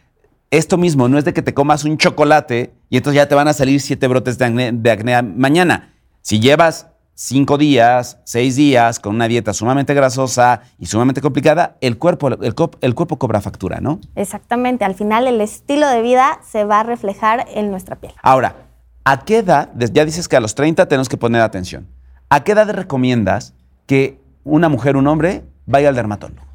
esto 0.52 0.78
mismo 0.78 1.08
no 1.08 1.18
es 1.18 1.26
de 1.26 1.34
que 1.34 1.42
te 1.42 1.54
comas 1.54 1.84
un 1.84 1.98
chocolate 1.98 2.74
y 2.90 2.98
entonces 2.98 3.18
ya 3.18 3.28
te 3.28 3.36
van 3.36 3.48
a 3.48 3.54
salir 3.54 3.82
siete 3.82 4.08
brotes 4.08 4.38
de 4.38 4.46
acné, 4.46 4.72
de 4.72 4.92
acné 4.92 5.22
mañana. 5.22 5.94
Si 6.22 6.40
llevas 6.40 6.88
cinco 7.14 7.58
días, 7.58 8.18
seis 8.24 8.56
días 8.56 9.00
con 9.00 9.14
una 9.14 9.28
dieta 9.28 9.54
sumamente 9.54 9.94
grasosa 9.94 10.62
y 10.80 10.86
sumamente 10.86 11.22
complicada, 11.22 11.76
el 11.82 11.98
cuerpo, 11.98 12.30
el, 12.30 12.56
el, 12.82 12.96
cuerpo 12.96 13.20
cobra 13.20 13.42
factura, 13.42 13.80
¿no? 13.82 14.00
Exactamente. 14.16 14.86
Al 14.86 14.96
final 14.96 15.28
el 15.28 15.42
estilo 15.42 15.88
de 15.88 16.02
vida 16.02 16.40
se 16.50 16.64
va 16.64 16.80
a 16.80 16.84
reflejar 16.84 17.46
en 17.54 17.72
nuestra 17.72 17.98
piel. 17.98 18.14
Ahora, 18.22 18.69
¿a 19.10 19.22
qué 19.22 19.40
edad, 19.40 19.70
ya 19.74 20.06
dices 20.06 20.28
que 20.28 20.38
a 20.38 20.40
los 20.40 20.54
30 20.54 20.88
tenemos 20.88 21.10
que 21.10 21.18
poner 21.18 21.42
atención, 21.42 21.88
¿a 22.30 22.44
qué 22.44 22.52
edad 22.52 22.70
recomiendas 22.70 23.56
que 23.88 24.22
una 24.44 24.70
mujer, 24.70 24.98
un 24.98 25.08
hombre, 25.08 25.44
vaya 25.66 25.90
al 25.90 25.96
dermatólogo? 25.96 26.46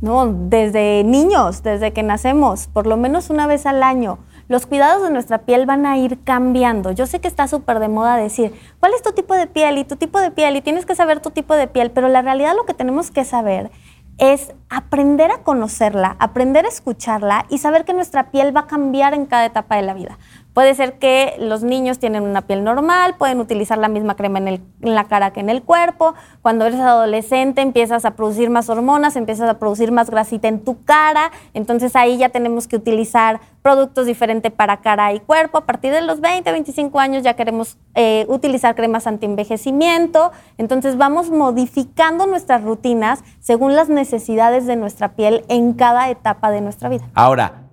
No, 0.00 0.32
desde 0.32 1.02
niños, 1.02 1.64
desde 1.64 1.92
que 1.92 2.04
nacemos, 2.04 2.68
por 2.68 2.86
lo 2.86 2.96
menos 2.96 3.28
una 3.28 3.48
vez 3.48 3.66
al 3.66 3.82
año 3.82 4.20
los 4.46 4.66
cuidados 4.66 5.02
de 5.02 5.10
nuestra 5.10 5.38
piel 5.38 5.66
van 5.66 5.84
a 5.84 5.98
ir 5.98 6.22
cambiando. 6.22 6.92
Yo 6.92 7.08
sé 7.08 7.20
que 7.20 7.26
está 7.26 7.48
súper 7.48 7.80
de 7.80 7.88
moda 7.88 8.16
decir, 8.16 8.54
¿cuál 8.78 8.92
es 8.94 9.02
tu 9.02 9.10
tipo 9.10 9.34
de 9.34 9.48
piel 9.48 9.76
y 9.76 9.82
tu 9.82 9.96
tipo 9.96 10.20
de 10.20 10.30
piel? 10.30 10.54
Y 10.54 10.60
tienes 10.60 10.86
que 10.86 10.94
saber 10.94 11.18
tu 11.18 11.32
tipo 11.32 11.54
de 11.54 11.66
piel, 11.66 11.90
pero 11.90 12.06
la 12.06 12.22
realidad 12.22 12.54
lo 12.56 12.66
que 12.66 12.74
tenemos 12.74 13.10
que 13.10 13.24
saber 13.24 13.72
es 14.18 14.52
aprender 14.70 15.30
a 15.30 15.38
conocerla, 15.38 16.16
aprender 16.20 16.64
a 16.64 16.68
escucharla 16.68 17.46
y 17.50 17.58
saber 17.58 17.84
que 17.84 17.92
nuestra 17.92 18.30
piel 18.30 18.56
va 18.56 18.60
a 18.60 18.66
cambiar 18.66 19.12
en 19.12 19.26
cada 19.26 19.46
etapa 19.46 19.74
de 19.74 19.82
la 19.82 19.94
vida. 19.94 20.18
Puede 20.56 20.74
ser 20.74 20.94
que 20.94 21.34
los 21.38 21.62
niños 21.62 21.98
tienen 21.98 22.22
una 22.22 22.40
piel 22.40 22.64
normal, 22.64 23.16
pueden 23.18 23.40
utilizar 23.40 23.76
la 23.76 23.88
misma 23.88 24.16
crema 24.16 24.38
en, 24.38 24.64
la 24.80 25.04
cara 25.04 25.30
que 25.30 25.40
en 25.40 25.50
el 25.50 25.62
cuerpo. 25.62 26.14
Cuando 26.40 26.64
eres 26.64 26.80
adolescente 26.80 27.60
empiezas 27.60 28.06
a 28.06 28.12
producir 28.12 28.48
más 28.48 28.70
hormonas, 28.70 29.16
empiezas 29.16 29.50
a 29.50 29.58
producir 29.58 29.92
más 29.92 30.08
grasita 30.08 30.48
en 30.48 30.64
tu 30.64 30.82
cara. 30.82 31.30
Entonces 31.52 31.94
ahí 31.94 32.16
ya 32.16 32.30
tenemos 32.30 32.68
que 32.68 32.76
utilizar 32.76 33.38
productos 33.60 34.06
diferentes 34.06 34.50
para 34.50 34.78
cara 34.78 35.12
y 35.12 35.20
cuerpo. 35.20 35.58
A 35.58 35.66
partir 35.66 35.92
de 35.92 36.00
los 36.00 36.22
20, 36.22 36.50
25 36.50 37.00
años 37.00 37.22
ya 37.22 37.34
queremos 37.34 37.76
eh, 37.94 38.24
utilizar 38.30 38.74
cremas 38.74 39.06
anti-envejecimiento. 39.06 40.32
Entonces 40.56 40.96
vamos 40.96 41.28
modificando 41.28 42.26
nuestras 42.26 42.62
rutinas 42.62 43.22
según 43.40 43.76
las 43.76 43.90
necesidades 43.90 44.64
de 44.64 44.76
nuestra 44.76 45.16
piel 45.16 45.44
en 45.48 45.74
cada 45.74 46.08
etapa 46.08 46.50
de 46.50 46.62
nuestra 46.62 46.88
vida. 46.88 47.04
Ahora, 47.12 47.64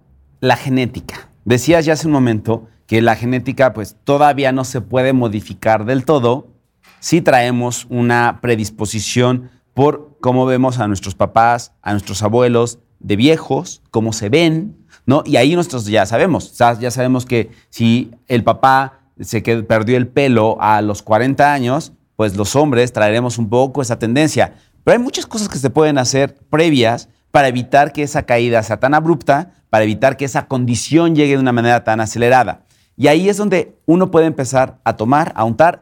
la 0.41 0.57
genética. 0.57 1.29
Decías 1.45 1.85
ya 1.85 1.93
hace 1.93 2.07
un 2.07 2.13
momento 2.13 2.67
que 2.87 3.01
la 3.01 3.15
genética 3.15 3.73
pues 3.73 3.97
todavía 4.03 4.51
no 4.51 4.63
se 4.63 4.81
puede 4.81 5.13
modificar 5.13 5.85
del 5.85 6.05
todo, 6.05 6.47
sí 6.99 7.21
traemos 7.21 7.85
una 7.89 8.39
predisposición 8.41 9.49
por 9.73 10.17
cómo 10.21 10.45
vemos 10.45 10.79
a 10.79 10.87
nuestros 10.87 11.15
papás, 11.15 11.73
a 11.81 11.91
nuestros 11.91 12.23
abuelos 12.23 12.79
de 12.99 13.15
viejos, 13.15 13.81
cómo 13.91 14.13
se 14.13 14.29
ven, 14.29 14.77
¿no? 15.05 15.23
Y 15.25 15.35
ahí 15.35 15.55
nosotros 15.55 15.85
ya 15.85 16.05
sabemos, 16.05 16.57
ya 16.57 16.91
sabemos 16.91 17.25
que 17.25 17.51
si 17.69 18.11
el 18.27 18.43
papá 18.43 19.01
se 19.19 19.41
perdió 19.41 19.97
el 19.97 20.07
pelo 20.07 20.57
a 20.61 20.81
los 20.81 21.01
40 21.01 21.53
años, 21.53 21.93
pues 22.15 22.37
los 22.37 22.55
hombres 22.55 22.93
traeremos 22.93 23.37
un 23.37 23.49
poco 23.49 23.81
esa 23.81 23.99
tendencia. 23.99 24.53
Pero 24.83 24.97
hay 24.97 25.03
muchas 25.03 25.25
cosas 25.25 25.49
que 25.49 25.57
se 25.57 25.69
pueden 25.69 25.97
hacer 25.97 26.35
previas 26.49 27.09
para 27.33 27.47
evitar 27.47 27.93
que 27.93 28.03
esa 28.03 28.27
caída 28.27 28.61
sea 28.61 28.79
tan 28.79 28.93
abrupta, 28.93 29.53
para 29.71 29.85
evitar 29.85 30.17
que 30.17 30.25
esa 30.25 30.45
condición 30.45 31.15
llegue 31.15 31.33
de 31.33 31.41
una 31.41 31.51
manera 31.51 31.83
tan 31.83 31.99
acelerada. 31.99 32.61
Y 32.95 33.07
ahí 33.07 33.27
es 33.27 33.37
donde 33.37 33.75
uno 33.87 34.11
puede 34.11 34.27
empezar 34.27 34.79
a 34.83 34.97
tomar, 34.97 35.33
a 35.35 35.43
untar 35.43 35.81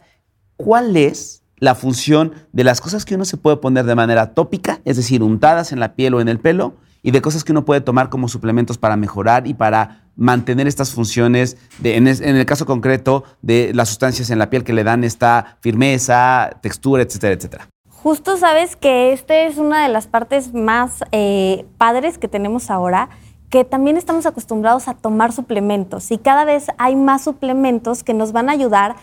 cuál 0.56 0.96
es 0.96 1.44
la 1.58 1.76
función 1.76 2.32
de 2.54 2.64
las 2.64 2.80
cosas 2.80 3.04
que 3.04 3.16
uno 3.16 3.26
se 3.26 3.36
puede 3.36 3.58
poner 3.58 3.84
de 3.84 3.96
manera 3.96 4.34
tópica, 4.34 4.80
es 4.86 4.96
decir, 4.96 5.24
untadas 5.24 5.74
en 5.74 5.82
la 5.82 5.94
piel 5.94 6.14
o 6.14 6.22
en 6.22 6.30
el 6.30 6.40
pelo, 6.40 6.76
y 7.04 7.12
de 7.12 7.22
cosas 7.22 7.44
que 7.44 7.52
uno 7.52 7.66
puede 7.66 7.82
tomar 7.82 8.08
como 8.08 8.30
suplementos 8.30 8.78
para 8.78 8.96
mejorar 8.96 9.46
y 9.46 9.54
para 9.54 10.06
mantener 10.16 10.68
estas 10.68 10.92
funciones, 10.94 11.58
en, 11.84 12.08
el 12.08 12.46
caso 12.46 12.66
concreto 12.66 13.26
de 13.42 13.74
las 13.74 13.90
sustancias 13.90 14.30
en 14.30 14.40
la 14.40 14.50
piel 14.50 14.64
que 14.64 14.72
le 14.72 14.86
dan 14.86 15.04
esta 15.04 15.58
firmeza, 15.60 16.50
textura, 16.62 17.04
etcétera, 17.04 17.34
etcétera. 17.34 17.68
Justo 18.04 18.36
sabes 18.36 18.76
que 18.76 19.14
esta 19.14 19.42
es 19.42 19.58
una 19.58 19.84
de 19.84 19.90
las 19.90 20.08
partes 20.08 20.56
más 20.56 21.04
eh, 21.12 21.68
padres 21.78 22.18
que 22.18 22.28
tenemos 22.28 22.72
ahora 22.72 23.10
que 23.52 23.64
también 23.64 23.96
estamos 23.96 24.26
acostumbrados 24.26 24.88
a 24.88 24.96
tomar 24.96 25.34
suplementos 25.34 26.10
y 26.10 26.18
cada 26.18 26.44
vez 26.44 26.68
hay 26.80 26.96
más 26.96 27.24
suplementos 27.24 28.04
que 28.04 28.16
nos 28.16 28.32
van 28.32 28.50
a 28.50 28.54
ayudar 28.54 28.96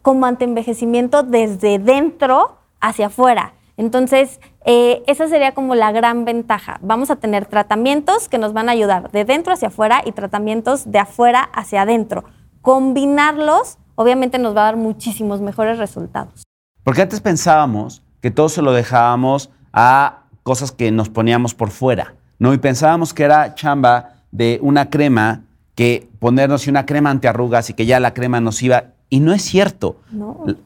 como 0.00 0.24
antienvejecimiento 0.24 1.22
desde 1.22 1.78
dentro 1.78 2.56
hacia 2.80 3.08
afuera. 3.08 3.52
Entonces, 3.76 4.40
eh, 4.64 5.02
esa 5.06 5.28
sería 5.28 5.52
como 5.52 5.74
la 5.74 5.92
gran 5.92 6.24
ventaja. 6.24 6.78
Vamos 6.82 7.10
a 7.10 7.16
tener 7.16 7.44
tratamientos 7.44 8.28
que 8.28 8.38
nos 8.38 8.54
van 8.54 8.70
a 8.70 8.72
ayudar 8.72 9.10
de 9.10 9.26
dentro 9.26 9.52
hacia 9.52 9.68
afuera 9.68 10.00
y 10.04 10.12
tratamientos 10.12 10.90
de 10.90 11.00
afuera 11.00 11.42
hacia 11.42 11.82
adentro. 11.82 12.24
Combinarlos, 12.62 13.76
obviamente, 13.96 14.38
nos 14.38 14.56
va 14.56 14.62
a 14.62 14.64
dar 14.66 14.76
muchísimos 14.76 15.42
mejores 15.42 15.76
resultados. 15.76 16.44
Porque 16.84 17.02
antes 17.02 17.20
pensábamos 17.20 18.02
que 18.20 18.30
todo 18.30 18.48
se 18.48 18.62
lo 18.62 18.72
dejábamos 18.72 19.50
a 19.72 20.24
cosas 20.42 20.72
que 20.72 20.90
nos 20.90 21.08
poníamos 21.08 21.54
por 21.54 21.70
fuera. 21.70 22.14
¿no? 22.38 22.52
Y 22.54 22.58
pensábamos 22.58 23.14
que 23.14 23.24
era 23.24 23.54
chamba 23.54 24.14
de 24.32 24.58
una 24.62 24.90
crema, 24.90 25.42
que 25.74 26.08
ponernos 26.18 26.66
una 26.66 26.86
crema 26.86 27.10
antiarrugas 27.10 27.70
y 27.70 27.74
que 27.74 27.86
ya 27.86 28.00
la 28.00 28.14
crema 28.14 28.40
nos 28.40 28.62
iba. 28.62 28.84
Y 29.08 29.20
no 29.20 29.32
es 29.32 29.42
cierto. 29.42 30.00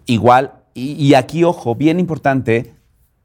Igual, 0.07 0.53
y, 0.75 1.15
aquí, 1.15 1.45
ojo, 1.45 1.77
bien 1.77 2.01
importante, 2.01 2.75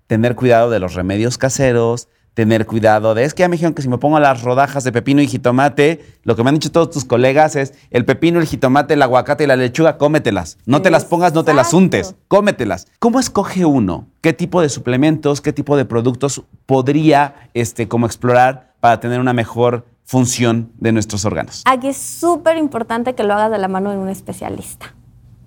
tener 0.07 0.35
cuidado 0.35 0.69
de 0.69 0.79
los 0.79 0.93
remedios 0.93 1.37
caseros, 1.37 2.07
tener 2.39 2.65
cuidado 2.65 3.15
de, 3.15 3.25
es 3.25 3.33
que 3.33 3.41
ya 3.41 3.49
me 3.49 3.55
dijeron 3.55 3.73
que 3.73 3.81
si 3.81 3.89
me 3.89 3.97
pongo 3.97 4.17
las 4.17 4.43
rodajas 4.43 4.85
de 4.85 4.93
pepino 4.93 5.21
y 5.21 5.27
jitomate, 5.27 5.99
lo 6.23 6.37
que 6.37 6.43
me 6.43 6.47
han 6.47 6.55
dicho 6.55 6.71
todos 6.71 6.89
tus 6.89 7.03
colegas 7.03 7.57
es, 7.57 7.73
el 7.89 8.05
pepino, 8.05 8.39
el 8.39 8.45
jitomate, 8.45 8.93
el 8.93 9.01
aguacate 9.01 9.43
y 9.43 9.47
la 9.47 9.57
lechuga, 9.57 9.97
cómetelas. 9.97 10.57
No 10.65 10.81
te 10.81 10.89
las 10.89 11.03
pongas, 11.03 11.33
no 11.33 11.43
te 11.43 11.53
las 11.53 11.73
untes, 11.73 12.15
cómetelas. 12.29 12.87
¿Cómo 12.99 13.19
escoge 13.19 13.65
uno? 13.65 14.07
¿Qué 14.21 14.31
tipo 14.31 14.61
de 14.61 14.69
suplementos, 14.69 15.41
qué 15.41 15.51
tipo 15.51 15.75
de 15.75 15.83
productos 15.83 16.43
podría, 16.65 17.35
este, 17.53 17.89
como 17.89 18.05
explorar 18.05 18.73
para 18.79 19.01
tener 19.01 19.19
una 19.19 19.33
mejor 19.33 19.85
función 20.05 20.71
de 20.77 20.93
nuestros 20.93 21.25
órganos? 21.25 21.63
Aquí 21.65 21.89
es 21.89 21.97
súper 21.97 22.55
importante 22.55 23.15
que 23.15 23.25
lo 23.25 23.33
hagas 23.33 23.51
de 23.51 23.57
la 23.57 23.67
mano 23.67 23.91
de 23.91 23.97
un 23.97 24.07
especialista. 24.07 24.95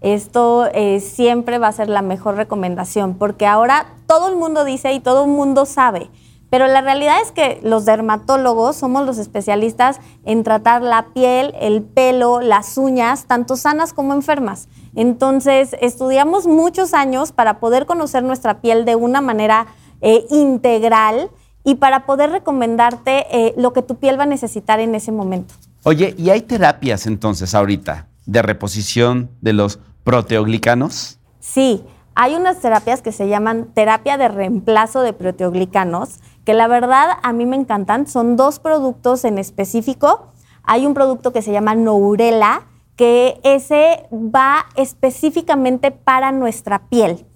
Esto 0.02 0.68
eh, 0.74 1.00
siempre 1.00 1.56
va 1.56 1.68
a 1.68 1.72
ser 1.72 1.88
la 1.88 2.02
mejor 2.02 2.34
recomendación, 2.34 3.14
porque 3.14 3.46
ahora 3.46 3.86
todo 4.06 4.28
el 4.28 4.36
mundo 4.36 4.66
dice 4.66 4.92
y 4.92 5.00
todo 5.00 5.24
el 5.24 5.30
mundo 5.30 5.64
sabe 5.64 6.10
pero 6.52 6.66
la 6.66 6.82
realidad 6.82 7.16
es 7.22 7.32
que 7.32 7.60
los 7.62 7.86
dermatólogos 7.86 8.76
somos 8.76 9.06
los 9.06 9.16
especialistas 9.16 10.00
en 10.26 10.44
tratar 10.44 10.82
la 10.82 11.06
piel, 11.14 11.54
el 11.58 11.80
pelo, 11.80 12.42
las 12.42 12.76
uñas, 12.76 13.24
tanto 13.24 13.56
sanas 13.56 13.94
como 13.94 14.12
enfermas. 14.12 14.68
Entonces, 14.94 15.74
estudiamos 15.80 16.46
muchos 16.46 16.92
años 16.92 17.32
para 17.32 17.58
poder 17.58 17.86
conocer 17.86 18.22
nuestra 18.22 18.60
piel 18.60 18.84
de 18.84 18.96
una 18.96 19.22
manera 19.22 19.66
eh, 20.02 20.26
integral 20.28 21.30
y 21.64 21.76
para 21.76 22.04
poder 22.04 22.28
recomendarte 22.28 23.24
eh, 23.30 23.54
lo 23.56 23.72
que 23.72 23.80
tu 23.80 23.96
piel 23.96 24.20
va 24.20 24.24
a 24.24 24.26
necesitar 24.26 24.78
en 24.78 24.94
ese 24.94 25.10
momento. 25.10 25.54
Oye, 25.84 26.14
¿y 26.18 26.28
hay 26.28 26.42
terapias 26.42 27.06
entonces 27.06 27.54
ahorita 27.54 28.08
de 28.26 28.42
reposición 28.42 29.30
de 29.40 29.54
los 29.54 29.78
proteoglicanos? 30.04 31.18
Sí, 31.40 31.82
hay 32.14 32.34
unas 32.34 32.60
terapias 32.60 33.00
que 33.00 33.12
se 33.12 33.28
llaman 33.28 33.68
terapia 33.72 34.18
de 34.18 34.28
reemplazo 34.28 35.00
de 35.00 35.14
proteoglicanos 35.14 36.20
que 36.44 36.54
la 36.54 36.68
verdad 36.68 37.18
a 37.22 37.32
mí 37.32 37.46
me 37.46 37.56
encantan. 37.56 38.06
Son 38.06 38.36
dos 38.36 38.58
productos 38.58 39.24
en 39.24 39.38
específico. 39.38 40.32
Hay 40.64 40.86
un 40.86 40.94
producto 40.94 41.32
que 41.32 41.42
se 41.42 41.52
llama 41.52 41.74
Nourela, 41.74 42.62
que 42.96 43.40
ese 43.42 44.06
va 44.12 44.66
específicamente 44.76 45.90
para 45.90 46.32
nuestra 46.32 46.88
piel. 46.88 47.26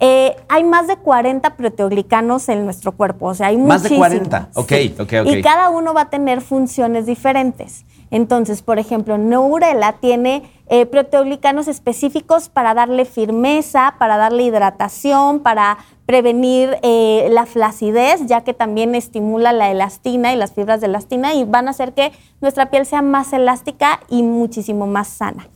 Eh, 0.00 0.34
hay 0.48 0.64
más 0.64 0.88
de 0.88 0.96
40 0.96 1.56
proteoglicanos 1.56 2.48
en 2.48 2.64
nuestro 2.64 2.92
cuerpo, 2.92 3.26
o 3.26 3.34
sea, 3.34 3.48
hay 3.48 3.56
Más 3.56 3.82
muchísimos. 3.82 4.10
de 4.10 4.18
40, 4.18 4.48
ok, 4.54 4.72
ok, 4.98 5.12
ok. 5.22 5.32
Y 5.32 5.42
cada 5.42 5.70
uno 5.70 5.94
va 5.94 6.02
a 6.02 6.10
tener 6.10 6.40
funciones 6.40 7.06
diferentes. 7.06 7.84
Entonces, 8.10 8.60
por 8.60 8.78
ejemplo, 8.78 9.16
Neurela 9.16 9.94
tiene 9.94 10.42
eh, 10.68 10.84
proteoglicanos 10.84 11.66
específicos 11.66 12.50
para 12.50 12.74
darle 12.74 13.06
firmeza, 13.06 13.94
para 13.98 14.18
darle 14.18 14.42
hidratación, 14.42 15.40
para 15.40 15.78
prevenir 16.04 16.76
eh, 16.82 17.28
la 17.30 17.46
flacidez, 17.46 18.26
ya 18.26 18.42
que 18.42 18.52
también 18.52 18.94
estimula 18.94 19.52
la 19.52 19.70
elastina 19.70 20.32
y 20.32 20.36
las 20.36 20.52
fibras 20.52 20.80
de 20.80 20.88
elastina 20.88 21.34
y 21.34 21.44
van 21.44 21.68
a 21.68 21.70
hacer 21.70 21.94
que 21.94 22.12
nuestra 22.42 22.70
piel 22.70 22.84
sea 22.84 23.00
más 23.00 23.32
elástica 23.32 24.00
y 24.10 24.22
muchísimo 24.22 24.86
más 24.86 25.08
sana. 25.08 25.48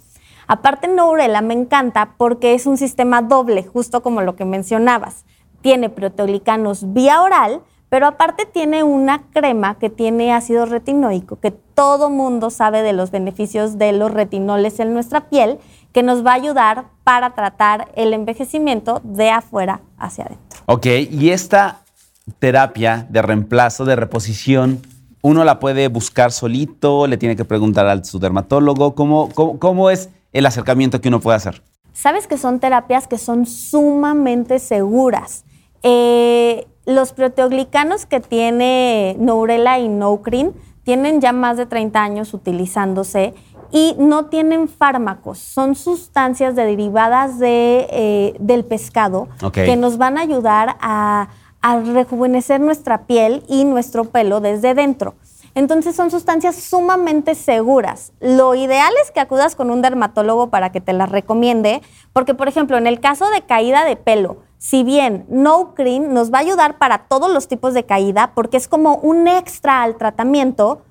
Aparte, 0.47 0.89
Neurela 0.89 1.41
me 1.41 1.55
encanta 1.55 2.15
porque 2.17 2.55
es 2.55 2.67
un 2.67 2.77
sistema 2.77 3.23
doble, 3.23 3.65
justo 3.65 4.03
como 4.03 4.23
lo 4.23 4.37
que 4.37 4.45
mencionabas. 4.45 5.25
Tiene 5.61 5.89
proteoglicanos 5.89 6.93
vía 6.93 7.23
oral, 7.23 7.63
pero 7.89 8.07
aparte 8.07 8.47
tiene 8.47 8.83
una 8.83 9.23
crema 9.33 9.79
que 9.79 9.91
tiene 9.91 10.33
ácido 10.33 10.67
retinoico, 10.67 11.41
que 11.41 11.51
todo 11.51 12.11
mundo 12.11 12.51
sabe 12.51 12.83
de 12.83 12.93
los 12.93 13.11
beneficios 13.11 13.79
de 13.79 13.93
los 13.93 14.13
retinoles 14.13 14.81
en 14.81 14.93
nuestra 14.93 15.29
piel, 15.29 15.59
que 15.93 16.03
nos 16.03 16.25
va 16.25 16.33
a 16.33 16.35
ayudar 16.35 16.85
para 17.05 17.35
tratar 17.35 17.89
el 17.95 18.13
envejecimiento 18.13 19.01
de 19.03 19.31
afuera 19.31 19.81
hacia 19.99 20.25
adentro. 20.25 20.61
Ok, 20.67 20.87
y 21.11 21.31
esta 21.31 21.81
terapia 22.39 23.07
de 23.09 23.23
reemplazo, 23.23 23.85
de 23.85 23.97
reposición, 23.97 24.83
uno 25.23 25.45
la 25.45 25.59
puede 25.59 25.89
buscar 25.89 26.33
solito, 26.33 27.07
le 27.07 27.17
tiene 27.17 27.37
que 27.37 27.45
preguntar 27.45 27.87
a 27.87 28.05
su 28.05 28.19
dermatólogo, 28.19 28.95
¿cómo, 28.95 29.29
cómo, 29.35 29.59
cómo 29.59 29.91
es 29.91 30.11
el 30.33 30.47
acercamiento 30.47 31.01
que 31.01 31.09
uno 31.09 31.21
puede 31.21 31.37
hacer? 31.37 31.63
Sabes 31.93 32.27
que 32.27 32.37
son 32.37 32.61
terapias 32.61 33.09
que 33.09 33.19
son 33.19 33.47
sumamente 33.47 34.59
seguras. 34.59 35.45
Eh, 35.83 36.67
los 36.85 37.13
proteoglicanos 37.13 38.07
que 38.07 38.21
tiene 38.21 39.17
Nourela 39.19 39.79
y 39.79 39.89
Noucrin 39.89 40.53
tienen 40.85 41.21
ya 41.21 41.33
más 41.33 41.57
de 41.57 41.67
30 41.67 42.03
años 42.03 42.35
utilizándose 42.35 43.35
y 43.73 43.97
no 43.99 44.27
tienen 44.27 44.69
fármacos, 44.69 45.39
son 45.39 45.75
sustancias 45.75 46.55
derivadas 46.55 47.39
de, 47.39 47.89
eh, 47.91 48.35
del 48.39 48.65
pescado 48.65 49.29
que 49.53 49.77
nos 49.77 49.99
van 49.99 50.19
a 50.19 50.21
ayudar 50.21 50.77
a, 50.81 51.29
a 51.61 51.81
rejuvenecer 51.81 52.61
nuestra 52.61 53.07
piel 53.07 53.43
y 53.49 53.65
nuestro 53.65 54.05
pelo 54.05 54.41
desde 54.41 54.75
dentro. 54.75 55.15
Entonces 55.57 55.97
son 55.97 56.11
sustancias 56.11 56.55
sumamente 56.57 57.35
seguras. 57.35 58.13
Lo 58.21 58.55
ideal 58.55 58.93
es 59.03 59.11
que 59.11 59.21
acudas 59.21 59.57
con 59.57 59.71
un 59.71 59.81
dermatólogo 59.81 60.51
para 60.51 60.71
que 60.71 60.83
te 60.83 60.93
las 60.93 61.09
recomiende, 61.09 61.81
porque 62.13 62.35
por 62.35 62.47
ejemplo, 62.47 62.77
en 62.77 62.87
el 62.87 63.01
caso 63.01 63.31
de 63.31 63.41
caída 63.41 63.87
de 63.87 63.97
pelo, 63.97 64.37
si 64.59 64.85
bien 64.85 65.25
No 65.31 65.75
Cream 65.75 66.13
nos 66.13 66.31
va 66.31 66.39
a 66.39 66.41
ayudar 66.43 66.77
para 66.77 67.09
todos 67.09 67.33
los 67.33 67.49
tipos 67.49 67.73
de 67.73 67.85
caída, 67.85 68.33
porque 68.35 68.59
es 68.59 68.69
como 68.69 68.97
un 68.97 69.29
extra 69.29 69.83
al 69.83 69.97
tratamiento, 69.97 70.83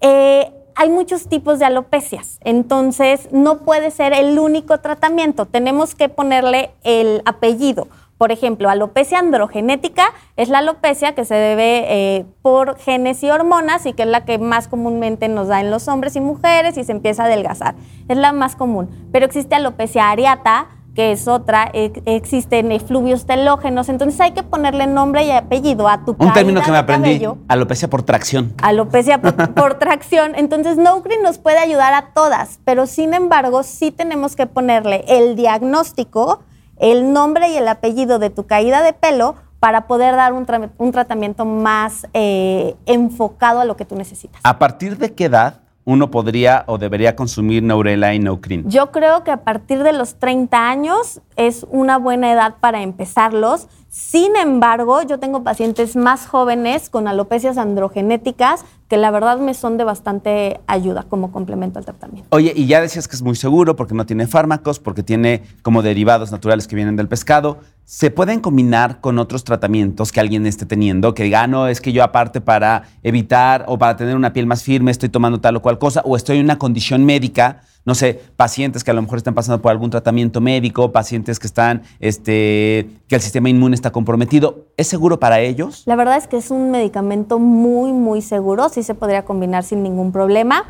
eh, 0.00 0.54
hay 0.74 0.88
muchos 0.88 1.28
tipos 1.28 1.58
de 1.58 1.66
alopecias, 1.66 2.38
entonces 2.44 3.28
no 3.30 3.58
puede 3.58 3.90
ser 3.90 4.14
el 4.14 4.38
único 4.38 4.80
tratamiento, 4.80 5.44
tenemos 5.44 5.94
que 5.94 6.08
ponerle 6.08 6.70
el 6.82 7.20
apellido. 7.26 7.88
Por 8.18 8.30
ejemplo, 8.32 8.70
alopecia 8.70 9.18
androgenética 9.18 10.04
es 10.36 10.48
la 10.48 10.58
alopecia 10.58 11.14
que 11.14 11.24
se 11.24 11.34
debe 11.34 11.84
eh, 11.88 12.26
por 12.42 12.78
genes 12.78 13.22
y 13.22 13.30
hormonas 13.30 13.86
y 13.86 13.92
que 13.92 14.02
es 14.04 14.08
la 14.08 14.24
que 14.24 14.38
más 14.38 14.68
comúnmente 14.68 15.28
nos 15.28 15.48
da 15.48 15.60
en 15.60 15.70
los 15.70 15.88
hombres 15.88 16.14
y 16.16 16.20
mujeres 16.20 16.76
y 16.78 16.84
se 16.84 16.92
empieza 16.92 17.24
a 17.24 17.26
adelgazar. 17.26 17.74
Es 18.08 18.16
la 18.16 18.32
más 18.32 18.54
común. 18.56 18.88
Pero 19.12 19.26
existe 19.26 19.54
alopecia 19.56 20.10
areata, 20.10 20.68
que 20.94 21.10
es 21.10 21.26
otra, 21.26 21.68
e- 21.72 21.90
existen 22.06 22.70
efluvios 22.70 23.26
telógenos, 23.26 23.88
entonces 23.88 24.20
hay 24.20 24.30
que 24.30 24.44
ponerle 24.44 24.86
nombre 24.86 25.24
y 25.24 25.32
apellido 25.32 25.88
a 25.88 26.04
tu 26.04 26.14
Un 26.16 26.32
término 26.32 26.62
que 26.62 26.70
me 26.70 26.76
aprendí, 26.78 27.08
cabello 27.18 27.36
alopecia 27.48 27.90
por 27.90 28.04
tracción. 28.04 28.54
alopecia 28.62 29.20
por, 29.20 29.34
por 29.54 29.74
tracción. 29.74 30.34
Entonces, 30.36 30.76
Noucrin 30.76 31.20
nos 31.20 31.38
puede 31.38 31.58
ayudar 31.58 31.94
a 31.94 32.12
todas, 32.14 32.60
pero 32.64 32.86
sin 32.86 33.12
embargo, 33.12 33.64
sí 33.64 33.90
tenemos 33.90 34.36
que 34.36 34.46
ponerle 34.46 35.04
el 35.08 35.34
diagnóstico, 35.34 36.44
el 36.78 37.12
nombre 37.12 37.48
y 37.50 37.56
el 37.56 37.68
apellido 37.68 38.18
de 38.18 38.30
tu 38.30 38.46
caída 38.46 38.82
de 38.82 38.92
pelo 38.92 39.34
para 39.60 39.86
poder 39.86 40.14
dar 40.16 40.32
un, 40.32 40.46
tra- 40.46 40.70
un 40.78 40.92
tratamiento 40.92 41.44
más 41.46 42.06
eh, 42.12 42.74
enfocado 42.86 43.60
a 43.60 43.64
lo 43.64 43.76
que 43.76 43.84
tú 43.84 43.94
necesitas. 43.96 44.40
¿A 44.44 44.58
partir 44.58 44.98
de 44.98 45.14
qué 45.14 45.24
edad 45.26 45.60
uno 45.86 46.10
podría 46.10 46.64
o 46.66 46.78
debería 46.78 47.14
consumir 47.16 47.62
Neurela 47.62 48.14
y 48.14 48.18
Noucrin? 48.18 48.68
Yo 48.68 48.90
creo 48.90 49.22
que 49.24 49.30
a 49.30 49.44
partir 49.44 49.82
de 49.82 49.92
los 49.92 50.16
30 50.16 50.68
años 50.68 51.20
es 51.36 51.66
una 51.70 51.98
buena 51.98 52.30
edad 52.32 52.56
para 52.60 52.82
empezarlos. 52.82 53.68
Sin 53.96 54.34
embargo, 54.34 55.02
yo 55.02 55.20
tengo 55.20 55.44
pacientes 55.44 55.94
más 55.94 56.26
jóvenes 56.26 56.90
con 56.90 57.06
alopecias 57.06 57.58
androgenéticas 57.58 58.64
que 58.88 58.96
la 58.96 59.12
verdad 59.12 59.38
me 59.38 59.54
son 59.54 59.76
de 59.76 59.84
bastante 59.84 60.60
ayuda 60.66 61.04
como 61.04 61.30
complemento 61.30 61.78
al 61.78 61.84
tratamiento. 61.84 62.26
Oye, 62.30 62.52
y 62.56 62.66
ya 62.66 62.80
decías 62.80 63.06
que 63.06 63.14
es 63.14 63.22
muy 63.22 63.36
seguro 63.36 63.76
porque 63.76 63.94
no 63.94 64.04
tiene 64.04 64.26
fármacos, 64.26 64.80
porque 64.80 65.04
tiene 65.04 65.44
como 65.62 65.80
derivados 65.80 66.32
naturales 66.32 66.66
que 66.66 66.74
vienen 66.74 66.96
del 66.96 67.06
pescado. 67.06 67.58
¿Se 67.84 68.10
pueden 68.10 68.40
combinar 68.40 69.00
con 69.00 69.20
otros 69.20 69.44
tratamientos 69.44 70.10
que 70.10 70.18
alguien 70.18 70.44
esté 70.46 70.66
teniendo? 70.66 71.14
Que 71.14 71.22
diga, 71.22 71.42
"Ah, 71.42 71.46
no, 71.46 71.68
es 71.68 71.80
que 71.80 71.92
yo 71.92 72.02
aparte 72.02 72.40
para 72.40 72.82
evitar 73.04 73.64
o 73.68 73.78
para 73.78 73.94
tener 73.94 74.16
una 74.16 74.32
piel 74.32 74.46
más 74.46 74.64
firme 74.64 74.90
estoy 74.90 75.08
tomando 75.08 75.40
tal 75.40 75.54
o 75.54 75.62
cual 75.62 75.78
cosa, 75.78 76.02
o 76.04 76.16
estoy 76.16 76.38
en 76.38 76.46
una 76.46 76.58
condición 76.58 77.04
médica, 77.04 77.60
no 77.84 77.94
sé, 77.94 78.20
pacientes 78.36 78.82
que 78.82 78.90
a 78.90 78.94
lo 78.94 79.02
mejor 79.02 79.18
están 79.18 79.34
pasando 79.34 79.60
por 79.60 79.70
algún 79.70 79.90
tratamiento 79.90 80.40
médico, 80.40 80.90
pacientes 80.90 81.38
que 81.38 81.46
están, 81.46 81.82
este, 82.00 82.88
que 83.08 83.16
el 83.16 83.20
sistema 83.20 83.50
inmune 83.50 83.74
está 83.84 83.92
comprometido. 83.92 84.64
¿Es 84.78 84.88
seguro 84.88 85.20
para 85.20 85.40
ellos? 85.40 85.82
La 85.84 85.94
verdad 85.94 86.16
es 86.16 86.26
que 86.26 86.38
es 86.38 86.50
un 86.50 86.70
medicamento 86.70 87.38
muy, 87.38 87.92
muy 87.92 88.22
seguro, 88.22 88.70
sí 88.70 88.82
se 88.82 88.94
podría 88.94 89.26
combinar 89.26 89.62
sin 89.62 89.82
ningún 89.82 90.10
problema. 90.10 90.64